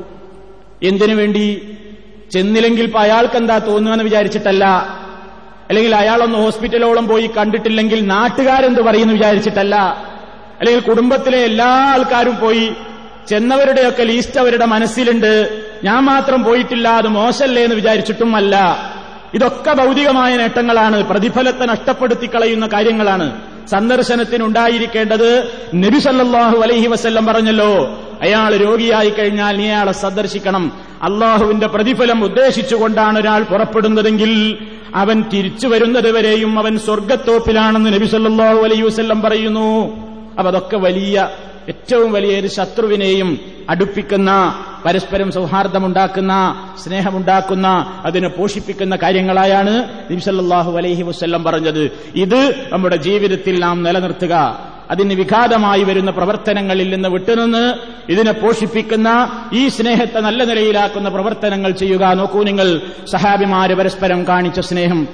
[0.82, 1.76] എന്തിനു വേണ്ടി?
[2.32, 4.64] ചെന്നില്ലെങ്കിൽ ഇപ്പൊ അയാൾക്ക് എന്താ തോന്നുകയെന്ന് വിചാരിച്ചിട്ടല്ല.
[5.68, 9.74] അല്ലെങ്കിൽ അയാളൊന്ന് ഹോസ്പിറ്റലോളം പോയി കണ്ടിട്ടില്ലെങ്കിൽ നാട്ടുകാരെന്ത് പറയുന്നു വിചാരിച്ചിട്ടല്ല.
[10.60, 12.72] അല്ലെങ്കിൽ കുടുംബത്തിലെ എല്ലാ ആൾക്കാരും പോയി
[13.28, 15.62] ചെന്നവരുടെയൊക്കെ ലീസ്റ്റ് അവരുടെ മനസ്സിലുണ്ട്.
[15.84, 18.76] ഞാൻ മാത്രം പോയിട്ടില്ല അത് മോശമല്ലേ എന്ന് വിചാരിച്ചിട്ടും അല്ല
[19.34, 21.02] ഇതൊക്കെ ഭൗതികമായ നേട്ടങ്ങളാണ്.
[21.02, 23.42] പ്രതിഫലത്തെ നഷ്ടപ്പെടുത്തി കളയുന്ന കാര്യങ്ങളാണ്.
[23.68, 25.42] സന്ദർശനത്തിനുണ്ടായിരിക്കേണ്ടത്
[25.74, 28.01] നബി അലഹി അലൈഹി വസല്ലം പറഞ്ഞല്ലോ.
[28.22, 30.72] അയാൾ രോഗിയായി കഴിഞ്ഞാൽ നീ അയാളെ സന്ദർശിക്കണം.
[31.02, 34.58] അള്ളാഹുവിന്റെ പ്രതിഫലം ഉദ്ദേശിച്ചുകൊണ്ടാണ് ഒരാൾ പുറപ്പെടുന്നതെങ്കിൽ
[34.94, 39.68] അവൻ തിരിച്ചു വരുന്നത് വരെയും അവൻ സ്വർഗത്തോപ്പിലാണെന്ന് നബി സല്ലല്ലാഹു അലൈഹി വസല്ലം പറയുന്നു.
[40.38, 41.28] അപ്പൊ അതൊക്കെ വലിയ
[41.68, 44.30] ഏറ്റവും വലിയ ഒരു ശത്രുവിനെയും അടുപ്പിക്കുന്ന
[44.84, 46.32] പരസ്പരം സൗഹാർദ്ദമുണ്ടാക്കുന്ന
[46.84, 47.68] സ്നേഹമുണ്ടാക്കുന്ന
[48.04, 49.74] അതിനെ പോഷിപ്പിക്കുന്ന കാര്യങ്ങളായാണ്
[50.10, 51.90] നബിസല്ലാഹു അലൈഹി വസ്ല്ലം പറഞ്ഞത്.
[52.14, 54.34] ഇത് നമ്മുടെ ജീവിതത്തിൽ നാം നിലനിർത്തുക.
[54.92, 57.74] അതിന് വിഘാതമായി വരുന്ന പ്രവർത്തനങ്ങളിൽ നിന്ന് വിട്ടുനിന്ന്
[58.08, 59.08] ഇതിനെ പോഷിപ്പിക്കുന്ന
[59.52, 62.14] ഈ സ്നേഹത്തെ നല്ല നിലയിലാക്കുന്ന പ്രവർത്തനങ്ങൾ ചെയ്യുക.
[62.14, 62.80] നോക്കൂ നിങ്ങൾ
[63.12, 65.08] സഹാബിമാര് പരസ്പരം കാണിച്ച സ്നേഹം.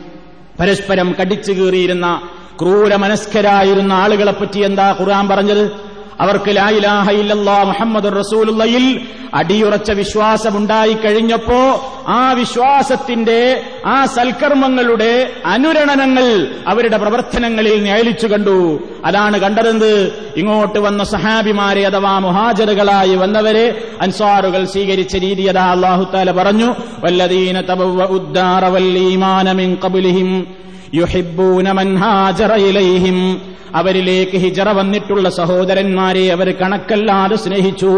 [0.60, 2.20] പരസ്പരം കടിച്ചു കീറിയിരുന്ന
[2.60, 5.87] ക്രൂര മനസ്കരായിരുന്ന ആളുകളെ പറ്റി എന്താ ഖുർആൻ പറഞ്ഞത്?
[6.20, 16.26] അവർക്ക് ലായിലാഹ ഇല്ലല്ലാ മുഹമ്മദ് റസൂലുള്ളയിൽ അടിയുറച്ച വിശ്വാസമുണ്ടായി കഴിഞ്ഞപ്പോ ആ വിശ്വാസത്തിന്റെ ആ സൽക്കർമ്മങ്ങളുടെ അനുരണനങ്ങൾ
[16.68, 18.80] അവരുടെ പ്രവർത്തനങ്ങളിൽ ന്യായലിച്ചു കണ്ടു.
[19.04, 19.92] അതാണ് കണ്ടതെന്ത്?
[20.36, 29.76] ഇങ്ങോട്ട് വന്ന സഹാബിമാരെ അഥവാ മുഹാജറുകളായി വന്നവരെ അൻസാറുകൾ സ്വീകരിച്ച രീതി അതാ അള്ളാഹുത്താല പറഞ്ഞു വല്ലദീന തബവ്വ ഉദ്ദാറവല്ലീമാനമിൻ
[29.84, 33.40] വല്ലീമാന മിൻ മൻഹാജറ ഇലൈഹിം.
[33.74, 37.90] അവരിലേക്ക് ഹിജറ വന്നിട്ടുള്ള സഹോദരന്മാരെ അവർ കണക്കല്ലാതെ സ്നേഹിച്ചു.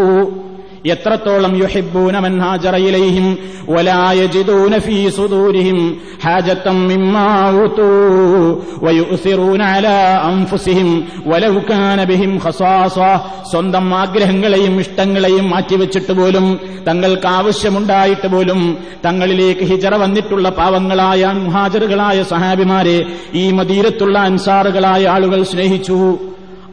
[0.86, 3.38] എത്രത്തോളം യുഹിബ്ബൂന മൻ ഹാജറ ഇലൈഹിം
[3.68, 7.88] വലാ യജിദൂന ഫീ സുദൂരിഹിം ഹാജത്തം മിമ്മാ ഊതൂ
[8.82, 11.58] വയുസിറൂന അലാ അൻഫുസിഹിം വലൗ
[12.04, 12.94] ബിഹിം ഖസാസ
[13.50, 23.50] സ്വന്തം ആഗ്രഹങ്ങളെയും ഇഷ്ടങ്ങളെയും മാറ്റിവെച്ചിട്ട് പോലും തങ്ങൾക്ക് ആവശ്യമുണ്ടായിട്ട് പോലും തങ്ങളിലേക്ക് ഹിജറ വന്നിട്ടുള്ള പാവങ്ങളായ മുഹാജറുകളായ സഹാബിമാരെ ഈ
[23.50, 26.18] മദീരത്തുള്ള അൻസാറുകളായ ആളുകൾ സ്നേഹിച്ചു.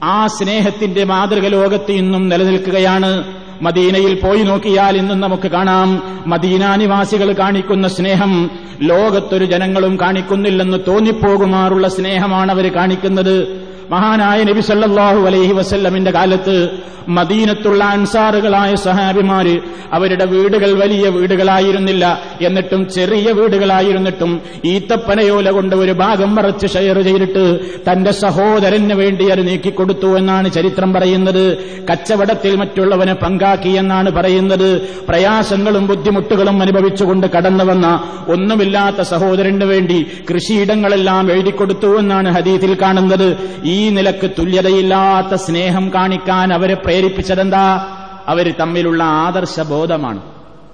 [0.03, 3.23] ആ സ്നേഹത്തിന്റെ മാതൃക ലോകത്ത് ഇന്നും നിലനിൽക്കുകയാണ്.
[3.61, 6.03] മദീനയിൽ പോയി നോക്കിയാൽ ഇന്നും നമുക്ക് കാണാം.
[6.27, 13.66] മദീന നിവാസികൾ കാണിക്കുന്ന സ്നേഹം ലോകത്തൊരു ജനങ്ങളും കാണിക്കുന്നില്ലെന്ന് തോന്നിപ്പോകുമാറുള്ള സ്നേഹമാണ് അവർ കാണിക്കുന്നത്.
[13.91, 16.69] മഹാനായ നബി സല്ലാഹു അലൈഹി വസല്ലമിന്റെ കാലത്ത്
[17.10, 19.60] മദീനത്തുള്ള അൻസാറുകളായ സഹാബിമാര്
[19.93, 22.06] അവരുടെ വീടുകൾ വലിയ വീടുകളായിരുന്നില്ല.
[22.41, 27.45] എന്നിട്ടും ചെറിയ വീടുകളായിരുന്നിട്ടും ഈത്തപ്പനയോല കൊണ്ട് ഒരു ഭാഗം മറച്ച് ഷെയർ ചെയ്തിട്ട്
[27.89, 31.43] തന്റെ സഹോദരന് വേണ്ടി അത് നീക്കിക്കൊടുത്തു എന്നാണ് ചരിത്രം പറയുന്നത്.
[31.91, 34.69] കച്ചവടത്തിൽ മറ്റുള്ളവനെ പങ്കാക്കി എന്നാണ് പറയുന്നത്.
[35.10, 37.88] പ്രയാസങ്ങളും ബുദ്ധിമുട്ടുകളും അനുഭവിച്ചുകൊണ്ട് കടന്നുവന്ന
[38.28, 40.00] ഒന്നുമില്ലാത്ത സഹോദരന് വേണ്ടി
[40.34, 43.28] കൃഷിയിടങ്ങളെല്ലാം എഴുതിക്കൊടുത്തു എന്നാണ് ഹദീഫിൽ കാണുന്നത്.
[43.65, 47.93] ഈ നിലയ്ക്ക് തുല്യതയില്ലാത്ത സ്നേഹം കാണിക്കാൻ അവരെ പ്രേരിപ്പിച്ചതെന്താ?
[48.27, 50.17] അവർ തമ്മിലുള്ള ആദർശ ബോധമാണ്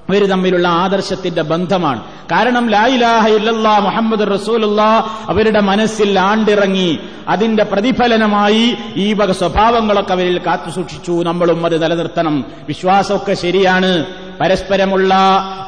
[0.10, 2.02] അവർ തമ്മിലുള്ള ആദർശത്തിന്റെ ബന്ധമാണ്.
[2.32, 4.82] കാരണം ലായിലാഹ ഇല്ലല്ലാ മുഹമ്മദ് റസൂലുള്ള
[5.30, 12.46] അവരുടെ മനസ്സിൽ ആണ്ടിറങ്ങി അതിന്റെ പ്രതിഫലനമായി ഈ വക സ്വഭാവങ്ങളൊക്കെ അവരിൽ കാത്തുസൂക്ഷിച്ചു നമ്മളും അത് നിലനിർത്തണം.
[12.68, 14.06] വിശ്വാസമൊക്കെ ശരിയാണ്.
[14.42, 15.14] പരസ്പരമുള്ള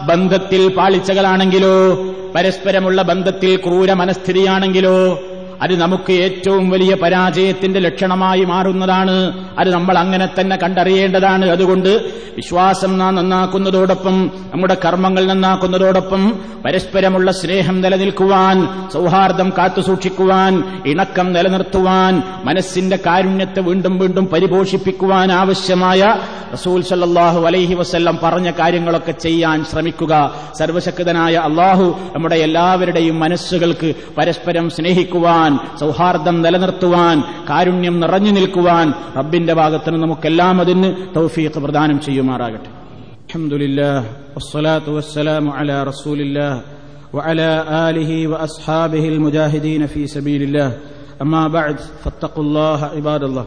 [0.01, 1.95] ബന്ധത്തിൽ പാളിച്ചകളാണെങ്കിലോ
[2.35, 5.19] പരസ്പരമുള്ള ബന്ധത്തിൽ ക്രൂര മനസ്ഥിതിയാണെങ്കിലോ
[5.61, 9.45] അത് നമുക്ക് ഏറ്റവും വലിയ പരാജയത്തിന്റെ ലക്ഷണമായി മാറുന്നതാണ്.
[9.59, 11.49] അത് നമ്മൾ അങ്ങനെ തന്നെ കണ്ടറിയേണ്ടതാണ്.
[11.49, 11.89] അതുകൊണ്ട്
[12.35, 23.61] വിശ്വാസം നാം നന്നാക്കുന്നതോടൊപ്പം നമ്മുടെ കർമ്മങ്ങൾ നന്നാക്കുന്നതോടൊപ്പം പരസ്പരമുള്ള സ്നേഹം നിലനിൽക്കുവാൻ സൗഹാർദ്ദം കാത്തുസൂക്ഷിക്കുവാൻ ഇണക്കം നിലനിർത്തുവാൻ മനസ്സിന്റെ കാരുണ്യത്തെ
[23.61, 26.15] വീണ്ടും വീണ്ടും പരിപോഷിപ്പിക്കുവാൻ ആവശ്യമായ
[26.53, 30.33] റസൂൽ സല്ലാഹു അലൈഹി വസ്ല്ലം പറഞ്ഞ കാര്യങ്ങളൊക്കെ ചെയ്യാൻ ശ്രമിക്കുക.
[30.59, 35.44] സർവശക്തനായ അള്ളാഹു നമ്മുടെ എല്ലാവരുടെയും മനസ്സുകൾക്ക് പരസ്പരം സ്നേഹിക്കുവാൻ
[35.80, 37.16] സൗഹാർദ്ദം നിലനിർത്തുവാൻ
[37.50, 38.86] കാരുണ്യം നിറഞ്ഞു നിൽക്കുവാൻ
[39.18, 42.70] റബ്ബിന്റെ ഭാഗത്തിന് നമുക്കെല്ലാം അതിന് തൗഫീഖ് പ്രദാനം ചെയ്യുമാറാകട്ടെ
[43.24, 44.04] അൽഹംദുലില്ലാഹ്
[44.36, 46.60] വസ്സലാത്തു വസ്സലാമു അലാ റസൂലില്ലാഹ്
[47.14, 47.50] وعلى
[47.86, 50.68] آله وأصحابه المجاهدين في سبيل الله
[51.20, 53.46] أما بعد فاتقوا الله عباد الله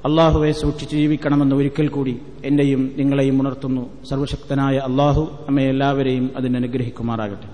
[0.00, 2.12] അള്ളാഹുവെ സൂക്ഷിച്ച് ജീവിക്കണമെന്ന് ഒരിക്കൽ കൂടി
[2.44, 7.48] എന്റെയും നിങ്ങളെയും ഉണർത്തുന്നു സർവശക്തനായ അള്ളാഹു നമ്മെ എല്ലാവരെയും അതിനനുഗ്രഹിക്കുമാറാകട്ടെ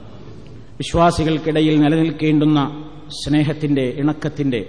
[0.81, 2.61] വിശ്വാസികൾക്കിടയിൽ നിലനിൽക്കേണ്ടുന്ന
[3.10, 4.66] സ്നേഹത്തിന്റെ ഇണക്കത്തിന്റെ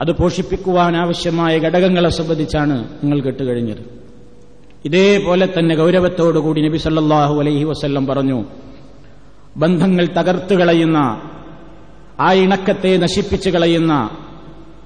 [0.00, 4.04] അത് പോഷിപ്പിക്കുവാൻ ആവശ്യമായ ഘടകങ്ങളെ സംബന്ധിച്ചാണ് നിങ്ങൾ കേട്ടുകഴിഞ്ഞത്.
[4.84, 8.44] ഇതേപോലെ തന്നെ ഗൗരവത്തോടുകൂടി നബി സല്ലാഹു അലൈഹി വസ്ല്ലം പറഞ്ഞു
[9.56, 11.22] ബന്ധങ്ങൾ തകർത്തു കളയുന്ന
[12.20, 14.10] ആ ഇണക്കത്തെ നശിപ്പിച്ചു കളയുന്ന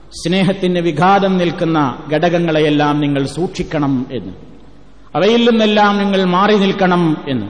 [0.09, 4.33] സ്നേഹത്തിന് വിഘാതം നിൽക്കുന്ന ഘടകങ്ങളെയെല്ലാം നിങ്ങൾ സൂക്ഷിക്കണം എന്ന്.
[5.14, 7.46] അവയിൽ നിന്നെല്ലാം നിങ്ങൾ മാറി നിൽക്കണം എന്ന്.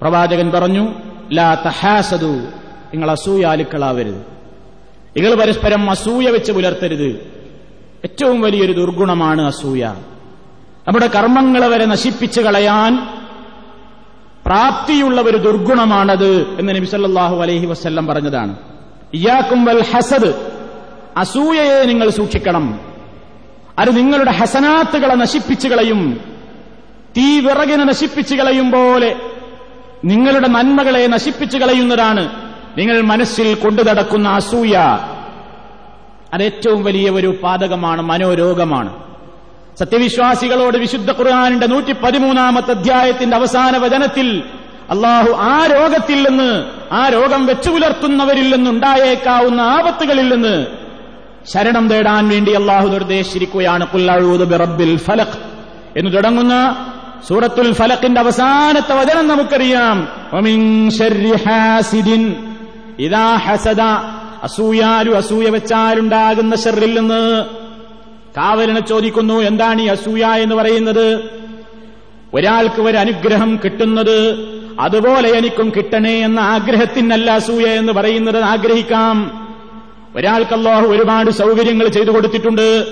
[0.00, 0.88] പ്രവാചകൻ പറഞ്ഞു
[1.32, 2.59] ലാ തഹാസതു
[2.94, 4.26] നിങ്ങൾ അസൂയാലുക്കളാവരുത്.
[5.16, 7.32] നിങ്ങൾ പരസ്പരം അസൂയ വെച്ച് പുലർത്തരുത്.
[8.04, 9.94] ഏറ്റവും വലിയൊരു ദുർഗുണമാണ് അസൂയ.
[10.88, 13.08] നമ്മുടെ കർമ്മങ്ങളെ വരെ നശിപ്പിച്ചു കളയാൻ
[14.46, 18.56] പ്രാപ്തിയുള്ള ഒരു ദുർഗുണമാണത് എന്ന് നബിസല്ലാഹു അലൈഹി വസ്ല്ലം പറഞ്ഞതാണ്.
[19.14, 20.34] ഇയാക്കും വൽ ഹസദ്
[21.16, 22.80] അസൂയയെ നിങ്ങൾ സൂക്ഷിക്കണം.
[23.78, 26.20] അത് നിങ്ങളുടെ ഹസനാത്തുകളെ നശിപ്പിച്ചു കളയും.
[27.16, 29.16] തീ വിറകിനെ നശിപ്പിച്ചു കളയും പോലെ
[30.04, 34.76] നിങ്ങളുടെ നന്മകളെ നശിപ്പിച്ചു കളയുന്നതാണ് നിങ്ങൾ മനസ്സിൽ കൊണ്ടു നടക്കുന്ന അസൂയ
[36.34, 39.10] അതേറ്റവും വലിയ ഒരു പാതകമാണ് മനോരോഗമാണ്.
[39.78, 44.42] സത്യവിശ്വാസികളോട് വിശുദ്ധ ഖുർആാനിന്റെ നൂറ്റി പതിമൂന്നാമത്തെ അധ്യായത്തിന്റെ അവസാന വചനത്തിൽ
[44.90, 50.66] അള്ളാഹു ആ രോഗത്തിൽ നിന്ന് ആ രോഗം വെച്ചു പുലർത്തുന്നവരിൽ നിന്നുണ്ടായേക്കാവുന്ന ആപത്തുകളിൽ നിന്ന്
[51.52, 53.86] ശരണം തേടാൻ വേണ്ടി അള്ളാഹു നിർദ്ദേശിച്ചിരിക്കുകയാണ്
[54.44, 55.38] ബിറബിൽ ഫലഖ്.
[55.96, 56.86] എന്ന് തുടങ്ങുന്ന
[57.28, 60.08] സൂറത്തുൽ ഫലഖിന്റെ അവസാനത്തെ വചനം നമുക്കറിയാം
[63.00, 63.80] ഇതാ ഹസദ.
[64.42, 67.44] അസൂയാലു അസൂയ വെച്ചാലുണ്ടാകുന്ന ഷെറിൽ നിന്ന്
[68.36, 71.20] കാവലിനെ ചോദിക്കുന്നു എന്താണ് ഈ അസൂയ എന്ന് പറയുന്നത്?
[72.34, 74.18] ഒരാൾക്ക് ഒരു അനുഗ്രഹം കിട്ടുന്നത്
[74.80, 79.48] അതുപോലെ എനിക്കും കിട്ടണേ എന്ന ആഗ്രഹത്തിനല്ല അസൂയ എന്ന് പറയുന്നത് ആഗ്രഹിക്കാം.
[80.16, 82.86] ഒരാൾക്ക് ഒരുപാട് സൗകര്യങ്ങൾ ചെയ്തു കൊടുത്തിട്ടുണ്ട്.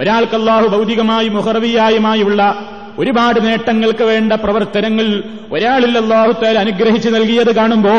[0.00, 0.36] ഒരാൾക്ക്
[0.66, 7.90] ഭൗതികമായും മുഹറവിയായുമായുള്ള ഒരുപാട് നേട്ടങ്ങൾക്ക് വേണ്ട പ്രവർത്തനങ്ങൾ ഒരാളിൽ അള്ളാഹുത്താൽ അനുഗ്രഹിച്ചു നൽകിയത് കാണുമ്പോ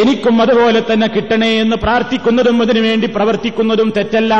[0.00, 4.36] എനിക്കും അതുപോലെ തന്നെ കിട്ടണേ എന്ന് പ്രാർത്ഥിക്കുന്നതും അതിനുവേണ്ടി പ്രവർത്തിക്കുന്നതും തെറ്റല്ല.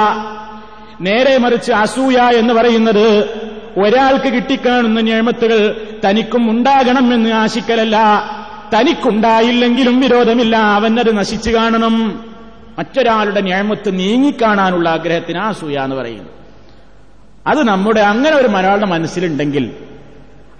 [1.00, 3.24] നേരെ മറിച്ച് അസൂയ എന്ന് പറയുന്നത്
[3.76, 7.98] ഒരാൾക്ക് കിട്ടിക്കാണുന്ന ഞേമത്തുകൾ തനിക്കും ഉണ്ടാകണം എന്ന് ആശിക്കലല്ല.
[8.74, 10.56] തനിക്കുണ്ടായില്ലെങ്കിലും വിരോധമില്ല.
[10.56, 12.24] അവനത് നശിച്ചു കാണണം.
[12.78, 16.43] മറ്റൊരാളുടെ ഞേമത്ത് നീങ്ങിക്കാണാനുള്ള ആഗ്രഹത്തിന് ആസൂയ എന്ന് പറയുന്നു.
[17.46, 19.76] അത് നമ്മുടെ അങ്ങനെ ഒരു മലയാളിയുടെ മനസ്സിലുണ്ടെങ്കിൽ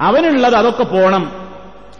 [0.01, 1.33] അവനുള്ളത് അതൊക്കെ പോണം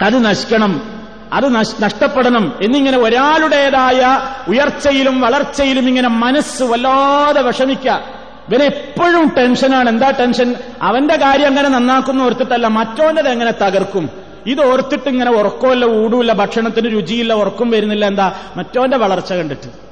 [0.03, 4.01] അത് നശിക്കണം അത് നഷ്ടപ്പെടണം എന്നിങ്ങനെ ഒരാളുടേതായ
[4.49, 9.89] ഉയർച്ചയിലും വളർച്ചയിലും ഇങ്ങനെ മനസ്സ് വല്ലാതെ വിഷമിക്കുക ഇവന് എപ്പോഴും ടെൻഷനാണ്.
[9.89, 10.55] എന്താ ടെൻഷൻ?
[10.83, 14.11] അവന്റെ കാര്യം അങ്ങനെ നന്നാക്കുന്ന ഓർത്തിട്ടല്ല മറ്റോന്റെ എങ്ങനെ തകർക്കും?
[14.47, 18.35] ഇത് ഓർത്തിട്ട് ഇങ്ങനെ ഉറക്കമല്ല ഊടുമില്ല ഭക്ഷണത്തിന് രുചിയില്ല ഉറക്കം വരുന്നില്ല എന്താ?
[18.57, 19.84] മറ്റോന്റെ വളർച്ച കണ്ടിട്ട്.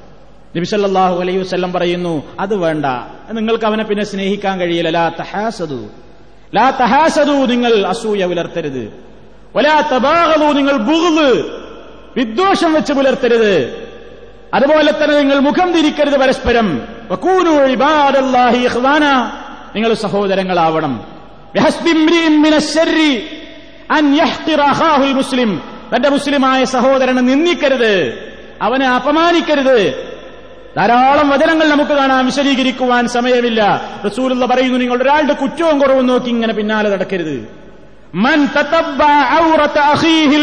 [0.57, 2.85] നബിസല്ലാഹു അലൈഹി വസ്ല്ലം പറയുന്നു അത് വേണ്ട.
[3.31, 4.89] നിങ്ങൾക്ക് അവനെ പിന്നെ സ്നേഹിക്കാൻ കഴിയില്ല.
[4.89, 5.87] ലാ തഹാസതു
[6.55, 8.93] ലാ തഹാസതു നിങ്ങൾ അസൂയ പുലർത്തരുത്.
[9.55, 11.43] ഒലാ തബാഹതു നിങ്ങൾ ബുഹ്
[12.17, 13.83] വിദ്വേഷം വെച്ച് പുലർത്തരുത്.
[14.53, 16.81] അതുപോലെ തന്നെ നിങ്ങൾ മുഖം തിരിക്കരുത് പരസ്പരം.
[19.75, 21.03] നിങ്ങൾ സഹോദരങ്ങളാവണം.
[25.15, 25.61] മുസ്ലിം.
[25.95, 28.27] തന്റെ മുസ്ലിമായ സഹോദരനെ നിന്ദിക്കരുത്.
[28.61, 30.12] അവനെ അപമാനിക്കരുത്.
[30.77, 33.81] ധാരാളം വചനങ്ങൾ നമുക്ക് കാണാം വിശദീകരിക്കുവാൻ സമയമില്ല.
[34.05, 37.47] റസൂലുള്ള പറയുന്നു നിങ്ങൾ ഒരാളുടെ കുറ്റവും കുറവും നോക്കി ഇങ്ങനെ പിന്നാലെ നടക്കരുത്.
[38.15, 38.47] മൻ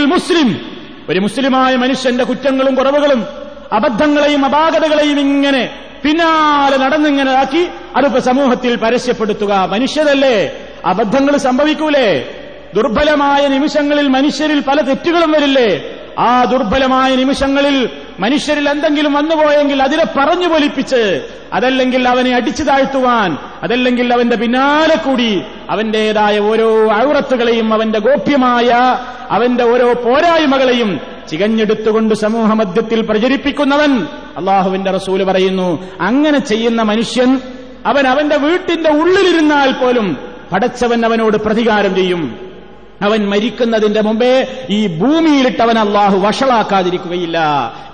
[0.05, 0.61] മുസ്ലിം.
[1.09, 3.27] ഒരു മുസ്ലിമായ മനുഷ്യന്റെ കുറ്റങ്ങളും കുറവുകളും
[3.73, 5.71] അബദ്ധങ്ങളെയും അപാകതകളെയും ഇങ്ങനെ
[6.05, 9.69] പിന്നാലെ നടന്നിങ്ങനെ ആക്കി അതിപ്പോ സമൂഹത്തിൽ പരസ്യപ്പെടുത്തുക.
[9.71, 10.53] മനുഷ്യരല്ലേ?
[10.85, 12.37] അബദ്ധങ്ങൾ സംഭവിക്കൂലേ?
[12.75, 15.83] ദുർബലമായ നിമിഷങ്ങളിൽ മനുഷ്യരിൽ പല തെറ്റുകളും വരില്ലേ?
[16.19, 17.91] ആ ദുർബലമായ നിമിഷങ്ങളിൽ
[18.21, 21.03] മനുഷ്യരിൽ എന്തെങ്കിലും വന്നുപോയെങ്കിൽ അതിനെ പറഞ്ഞു പൊലിപ്പിച്ച്
[21.53, 23.31] അതല്ലെങ്കിൽ അവനെ അടിച്ചു താഴ്ത്തുവാൻ
[23.63, 25.31] അതല്ലെങ്കിൽ അവന്റെ പിന്നാലെ കൂടി
[25.71, 26.69] അവന്റേതായ ഓരോ
[27.05, 28.71] ഔറത്തുകളെയും അവന്റെ ഗോപ്യമായ
[29.31, 30.91] അവന്റെ ഓരോ പോരായ്മകളെയും
[31.29, 33.93] ചികഞ്ഞെടുത്തുകൊണ്ട് സമൂഹമധ്യത്തിൽ പ്രചരിപ്പിക്കുന്നവൻ
[34.37, 35.69] അള്ളാഹുവിന്റെ റസൂൽ പറയുന്നു
[36.01, 37.31] അങ്ങനെ ചെയ്യുന്ന മനുഷ്യൻ
[37.87, 40.07] അവൻ അവന്റെ വീട്ടിന്റെ ഉള്ളിലിരുന്നാൽ പോലും
[40.53, 42.23] പടച്ചവൻ അവനോട് പ്രതികാരം ചെയ്യും.
[43.01, 47.39] അവൻ മരിക്കുന്നതിന്റെ മുമ്പേ ഈ ഭൂമിയിലിട്ട് അവൻ അള്ളാഹു വഷളാക്കാതിരിക്കുകയില്ല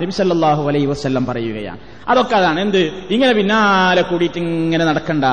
[0.02, 1.78] നബിസല്ലാഹു അലൈ വസ്ല്ലം പറയുകയാണ്.
[2.08, 2.60] അതൊക്കെ അതാണ്.
[2.60, 2.92] എന്ത്?
[3.10, 5.24] ഇങ്ങനെ പിന്നാലെ കൂടിയിട്ട് ഇങ്ങനെ നടക്കണ്ട.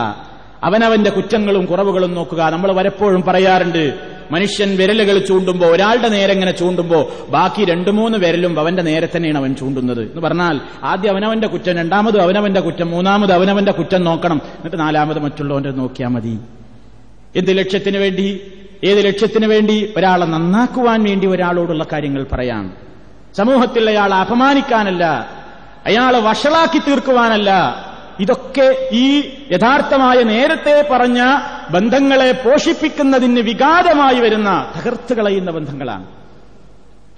[0.64, 2.50] അവനവന്റെ കുറ്റങ്ങളും കുറവുകളും നോക്കുക.
[2.50, 3.94] നമ്മൾ പലപ്പോഴും പറയാറുണ്ട്
[4.32, 9.56] മനുഷ്യൻ വിരലുകൾ ചൂണ്ടുമ്പോൾ ഒരാളുടെ നേരെ ഇങ്ങനെ ചൂണ്ടുമ്പോൾ ബാക്കി രണ്ടു മൂന്ന് വിരലും അവന്റെ നേരെ തന്നെയാണ് അവൻ
[9.56, 10.02] ചൂണ്ടുന്നത്.
[10.02, 14.42] എന്ന് പറഞ്ഞാൽ ആദ്യം അവനവന്റെ കുറ്റം രണ്ടാമത് അവനവന്റെ കുറ്റം മൂന്നാമത് അവനവന്റെ കുറ്റം നോക്കണം.
[14.46, 16.38] എന്നിട്ട് നാലാമത് മറ്റുള്ളവന്റെ നോക്കിയാൽ മതി.
[17.36, 18.42] എന്ത് ലക്ഷ്യത്തിന് വേണ്ടി?
[18.84, 22.74] ഏത് ലക്ഷ്യത്തിന് വേണ്ടി ഒരാളെ നന്നാക്കുവാൻ വേണ്ടി ഒരാളോടുള്ള കാര്യങ്ങൾ പറയാം.
[23.38, 25.04] സമൂഹത്തിൽ അയാളെ അപമാനിക്കാനല്ല
[25.86, 27.76] അയാളെ വഷളാക്കി തീർക്കുവാനല്ല.
[28.20, 29.20] ഇതൊക്കെ ഈ
[29.52, 31.24] യഥാർത്ഥമായ നേരത്തെ പറഞ്ഞ
[31.72, 36.04] ബന്ധങ്ങളെ പോഷിപ്പിക്കുന്നതിന് വികാരമായി വരുന്ന തകർത്ത് കളയുന്ന ബന്ധങ്ങളാണ്.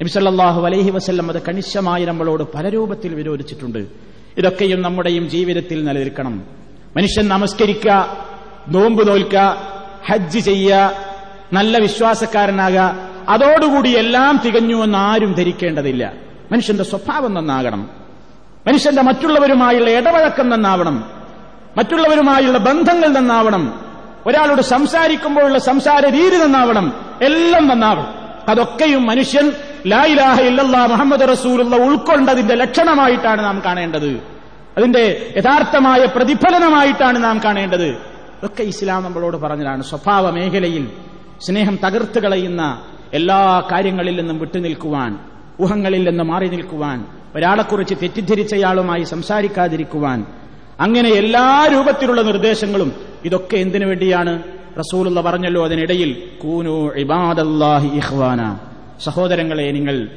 [0.01, 3.87] നബിസല്ലാഹു അലൈഹി വസ്ല്ലം അത് കണിശമായി നമ്മളോട് പല രൂപത്തിൽ വിരോധിച്ചിട്ടുണ്ട്.
[4.37, 6.43] ഇതൊക്കെയും നമ്മുടെയും ജീവിതത്തിൽ നിലനിൽക്കണം.
[6.97, 8.17] മനുഷ്യൻ നമസ്കരിക്കുക
[8.67, 9.57] നോമ്പ് നോൽക്കുക
[10.07, 11.04] ഹജ്ജ് ചെയ്യുക
[11.53, 16.13] നല്ല വിശ്വാസക്കാരനാകുക അതോടുകൂടി എല്ലാം തികഞ്ഞുവെന്ന് ആരും ധരിക്കേണ്ടതില്ല.
[16.51, 17.89] മനുഷ്യന്റെ സ്വഭാവം നന്നാകണം.
[18.67, 21.11] മനുഷ്യന്റെ മറ്റുള്ളവരുമായുള്ള ഇടപഴക്കം നന്നാവണം.
[21.77, 23.79] മറ്റുള്ളവരുമായുള്ള ബന്ധങ്ങൾ നന്നാവണം.
[24.25, 26.93] ഒരാളോട് സംസാരിക്കുമ്പോഴുള്ള സംസാര രീതി നന്നാവണം.
[27.21, 28.07] എല്ലാം നന്നാവണം.
[28.47, 29.51] അതൊക്കെയും മനുഷ്യൻ
[29.87, 34.19] ലായിലാഹ ഇല്ലല്ലാ മുഹമ്മദ് റസൂലുള്ള ഉൾക്കൊണ്ടതിന്റെ ലക്ഷണമായിട്ടാണ് നാം കാണേണ്ടത്.
[34.77, 37.97] അതിന്റെ യഥാർത്ഥമായ പ്രതിഫലനമായിട്ടാണ് നാം കാണേണ്ടത്.
[38.43, 40.87] ഒക്കെ ഇസ്ലാം നമ്മളോട് പറഞ്ഞതാണ് സ്വഭാവ മേഖലയിൽ.
[41.41, 42.81] സ്നേഹം തകർത്ത് കളയുന്ന
[43.13, 45.19] എല്ലാ കാര്യങ്ങളിൽ നിന്നും വിട്ടുനിൽക്കുവാൻ
[45.61, 50.25] ഊഹങ്ങളിൽ നിന്ന് മാറി നിൽക്കുവാൻ ഒരാളെക്കുറിച്ച് തെറ്റിദ്ധരിച്ചയാളുമായി സംസാരിക്കാതിരിക്കുവാൻ
[50.79, 52.91] അങ്ങനെ എല്ലാ രൂപത്തിലുള്ള നിർദ്ദേശങ്ങളും
[53.25, 54.43] ഇതൊക്കെ എന്തിനു വേണ്ടിയാണ്?
[54.79, 58.57] റസൂലുള്ള പറഞ്ഞല്ലോ അതിനിടയിൽ കൂനു ഇബാദല്ലാഹി ഇഹ്വാന
[59.03, 60.07] സഹോദരങ്ങളെ നിങ്ങൾ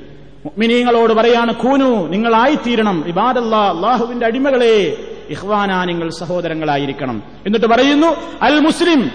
[0.59, 3.05] മിനിങ്ങളോട് പറയാണ് കൂനു നിങ്ങളായിത്തീരണം.
[3.07, 4.97] ഇബാദല്ലാ അള്ളാഹുവിന്റെ അടിമകളെ.
[5.31, 7.23] ഇഹ്വാന നിങ്ങൾ സഹോദരങ്ങളായിരിക്കണം.
[7.47, 8.07] എന്നിട്ട് പറയുന്നു
[8.43, 9.11] അൽ മുസ്ലിം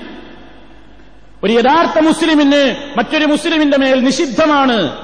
[1.43, 4.97] ഒരു യഥാർത്ഥ മുസ്ലിമിന് മറ്റൊരു മുസ്ലിമിന്റെ മേൽ നിഷിദ്ധമാണ്.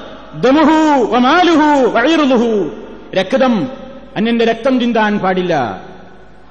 [1.11, 2.71] വമാലുഹു
[3.15, 3.67] രക്തം
[4.15, 5.81] അന്യന്റെ രക്തം ചിന്താൻ പാടില്ല.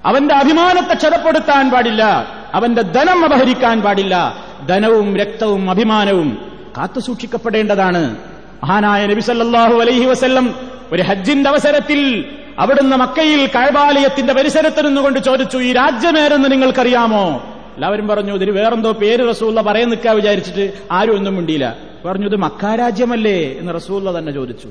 [0.07, 2.29] അവന്റെ അഭിമാനത്തെ ക്ഷതപ്പെടുത്താൻ പാടില്ല.
[2.55, 4.37] അവന്റെ ധനം അപഹരിക്കാൻ പാടില്ല.
[4.69, 8.17] ധനവും രക്തവും അഭിമാനവും കാത്തു സൂക്ഷിക്കപ്പെടേണ്ടതാണ്.
[8.65, 10.55] മഹാനായ നബി സല്ലല്ലാഹു അലൈഹി വസല്ലം
[10.93, 12.25] ഒരു ഹജ്ജിന്റെ അവസരത്തിൽ
[12.59, 17.48] അവിടുന്ന് മക്കയിൽ കഴബാലയത്തിന്റെ പരിസരത്ത് നിന്നുകൊണ്ട് ചോദിച്ചു ഈ രാജ്യമേരെന്ന് നിങ്ങൾക്കറിയാമോ?
[17.79, 21.77] എല്ലാവരും പറഞ്ഞു ഇതിന് വേറെന്തോ പേര് റസൂള്ള പറയാൻ നിൽക്കാ വിചാരിച്ചിട്ട് ആരും ഒന്നും മിണ്ടിയില്ല.
[22.05, 24.69] പറഞ്ഞു ഇത് മക്കാരാജ്യമല്ലേ എന്ന് റസൂള്ള തന്നെ ചോദിച്ചു.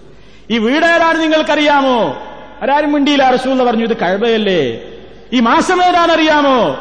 [0.51, 2.17] ഈ വീടേതാണ് നിങ്ങൾക്കറിയാമോ?
[2.61, 4.79] ആരാരും മിണ്ടിയില്ല റസൂള്ള പറഞ്ഞു ഇത് കഴബയല്ലേ?
[5.33, 6.77] ഈ മാസം ഏതാണെന്നറിയാമോ?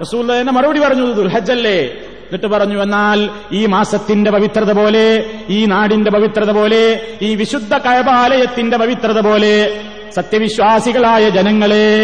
[0.00, 1.80] റസൂള്ള തന്നെ മറുപടി പറഞ്ഞു ദുൽഹജ്ജല്ലേ?
[1.82, 9.20] എന്നിട്ട് പറഞ്ഞു എന്നാൽ ഈ മാസത്തിന്റെ പവിത്രത പോലെ ഈ നാടിന്റെ പവിത്രത പോലെ ഈ വിശുദ്ധ കഴബാലയത്തിന്റെ പവിത്രത
[9.20, 9.80] പോലെ
[10.14, 12.00] സത്യവിശ്വാസികളായ ജനങ്ങളെ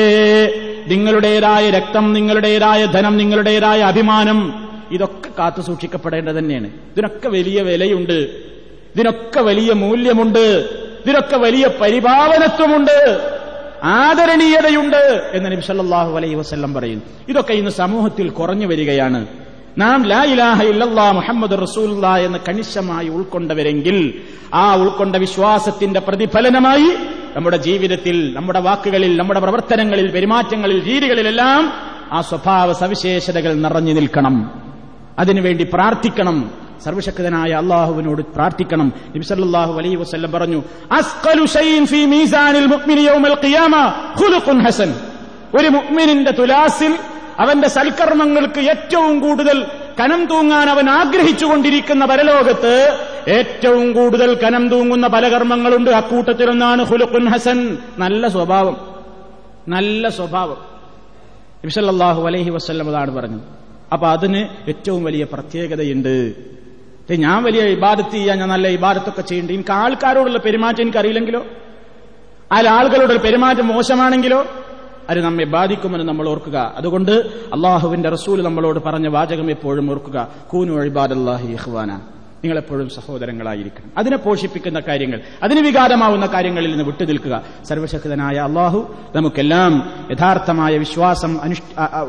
[0.87, 6.67] നിങ്ങളുടേതായ രക്തം നിങ്ങളുടേതായ ധനം നിങ്ങളുടേതായ അഭിമാനം ഇതൊക്കെ കാത്തു സൂക്ഷിക്കപ്പെടേണ്ടത് തന്നെയാണ്.
[6.67, 8.47] ഇതിനൊക്കെ വലിയ വിലയുണ്ട്.
[8.95, 10.69] ഇതിനൊക്കെ വലിയ മൂല്യമുണ്ട്.
[11.07, 13.21] ഇതിനൊക്കെ വലിയ പരിഭാവനത്വമുണ്ട്.
[13.85, 19.27] ആദരണീയതയുണ്ട് എന്ന് നബി അലൈഹി വസല്ലം പറയുന്നു ഇതൊക്കെ ഇന്ന് സമൂഹത്തിൽ കുറഞ്ഞു വരികയാണ്.
[19.79, 24.15] നാം ലാ ഇലാഹ ഇല്ലല്ലാ മുഹമ്മദ് റസൂലുള്ള എന്ന് കണിശമായി ഉൾക്കൊണ്ടവരെങ്കിൽ
[24.55, 31.73] ആ ഉൾക്കൊണ്ട വിശ്വാസത്തിന്റെ പ്രതിഫലനമായി നമ്മുടെ ജീവിതത്തിൽ നമ്മുടെ വാക്കുകളിൽ നമ്മുടെ പ്രവർത്തനങ്ങളിൽ പെരുമാറ്റങ്ങളിൽ രീതികളിലെല്ലാം
[32.13, 34.63] ആ സ്വഭാവ സവിശേഷതകൾ നിറഞ്ഞു നിൽക്കണം.
[35.19, 36.51] അതിനുവേണ്ടി പ്രാർത്ഥിക്കണം.
[36.85, 38.93] സർവശക്തനായ അള്ളാഹുവിനോട് പ്രാർത്ഥിക്കണം.
[39.17, 40.63] നബിസല്ലാഹു അലൈഹി വസല്ലം പറഞ്ഞു
[44.61, 44.95] ഹസൻ.
[45.61, 46.95] ഒരു മുഅ്മിനിന്റെ തുലാസിൽ
[47.39, 49.67] അവന്റെ സൽക്കർമ്മങ്ങൾക്ക് ഏറ്റവും കൂടുതൽ
[50.01, 55.91] കനം തൂങ്ങാൻ അവൻ ആഗ്രഹിച്ചുകൊണ്ടിരിക്കുന്ന പരലോകത്ത് ഏറ്റവും കൂടുതൽ കനം തൂങ്ങുന്ന പല കർമ്മങ്ങളുണ്ട്.
[55.91, 57.79] അക്കൂട്ടത്തിലൊന്നാണ് ഹുലുഖുൻ ഹസൻ.
[57.99, 58.77] നല്ല സ്വഭാവം.
[59.69, 60.57] നല്ല സ്വഭാവം.
[61.65, 63.41] നബിസല്ലാഹു അലൈഹി വസ്ല്ലം അതാണ് പറഞ്ഞത്.
[63.93, 66.35] അപ്പൊ അതിന് ഏറ്റവും വലിയ പ്രത്യേകതയുണ്ട്.
[67.13, 71.45] ഞാൻ വലിയ ഇബാദത്ത് ചെയ്യാൻ ഞാൻ നല്ല ഇബാദത്തൊക്കെ ചെയ്യേണ്ടത് എനിക്ക് ആൾക്കാരോടുള്ള പെരുമാറ്റം എനിക്കറിയില്ലെങ്കിലോ?
[72.53, 74.47] അതിൽ ആളുകളുടെ പെരുമാറ്റം മോശമാണെങ്കിലോ?
[75.11, 76.75] അത് നമ്മെ ബാധിക്കുമെന്ന് നമ്മൾ ഓർക്കുക.
[76.77, 77.13] അതുകൊണ്ട്
[77.53, 80.29] അള്ളാഹുവിന്റെ റസൂൽ നമ്മളോട് പറഞ്ഞ വാചകം എപ്പോഴും ഓർക്കുക.
[80.49, 82.01] കൂനു ഇബാദല്ലാഹി ഇഹ്വാന
[82.45, 83.91] നിങ്ങളെപ്പോഴും സഹോദരങ്ങളായിരിക്കണം.
[83.99, 87.43] അതിനെ പോഷിപ്പിക്കുന്ന കാര്യങ്ങൾ അതിന് വികാരമാവുന്ന കാര്യങ്ങളിൽ നിന്ന് വിട്ടുനിൽക്കുക.
[87.69, 91.39] സർവശക്തനായ അള്ളാഹു നമുക്കെല്ലാം യഥാർത്ഥമായ വിശ്വാസം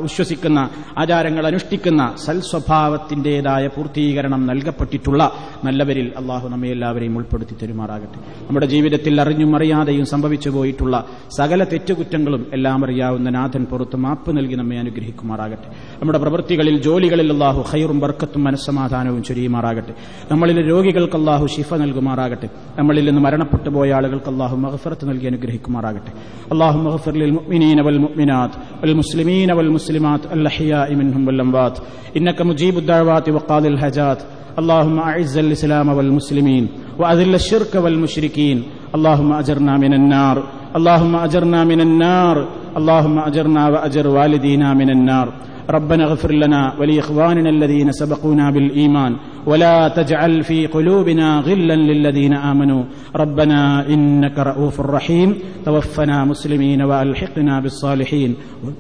[0.01, 5.31] വിശ്വസിക്കുന്ന ആചാരങ്ങൾ അനുഷ്ഠിക്കുന്ന സൽസ്വഭാവത്തിന്റേതായ പൂർത്തീകരണം നൽകപ്പെട്ടിട്ടുള്ള
[5.63, 8.19] നല്ലവരിൽ അള്ളാഹു നമ്മെ എല്ലാവരെയും ഉൾപ്പെടുത്തി തരുമാറാകട്ടെ.
[8.47, 11.05] നമ്മുടെ ജീവിതത്തിൽ അറിഞ്ഞും അറിയാതെയും സംഭവിച്ചു പോയിട്ടുള്ള
[11.37, 15.69] സകല തെറ്റുകുറ്റങ്ങളും എല്ലാം അറിയാവുന്ന നാഥൻ പുറത്ത് മാപ്പ് നൽകി നമ്മെ അനുഗ്രഹിക്കുമാറാകട്ടെ.
[15.99, 19.93] നമ്മുടെ പ്രവൃത്തികളിൽ ജോലികളിൽ അള്ളാഹു ഹൈറും ബർക്കത്തും മനസ്സമാധാനവും ചൊരിയുമാറാകട്ടെ.
[20.30, 26.12] നമ്മളിലെ രോഗികൾക്ക് അള്ളാഹു ഷിഫ നൽകുമാറാകട്ടെ നമ്മളിൽ നിന്ന് മരണപ്പെട്ടു പോയ ആളുകൾക്ക് അള്ളാഹു മഹഫറത്ത് നൽകി അനുഗ്രഹിക്കുമാറാകട്ടെ
[26.54, 31.76] അള്ളാഹു മഹഫർ للمؤمنين والمؤمنات والمسلمين والمسلمات الأحياء منهم والأموات
[32.18, 34.20] إنك مجيب الدعوات وقاضي الحاجات
[34.60, 36.64] اللهم أعز الإسلام والمسلمين
[37.00, 38.58] وأذل الشرك والمشركين
[38.96, 40.36] اللهم أجرنا من النار
[40.78, 42.36] اللهم أجرنا من النار
[42.78, 45.26] اللهم أجرنا وأجر والدينا من النار
[45.69, 52.83] ربنا اغفر لنا ولإخواننا الذين سبقونا بالإيمان ولا تجعل في قلوبنا غلا للذين آمنوا
[53.15, 58.35] ربنا إنك رؤوف رحيم توفنا مسلمين وألحقنا بالصالحين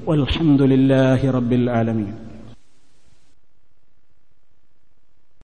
[0.05, 2.26] والحمد لله رب العالمين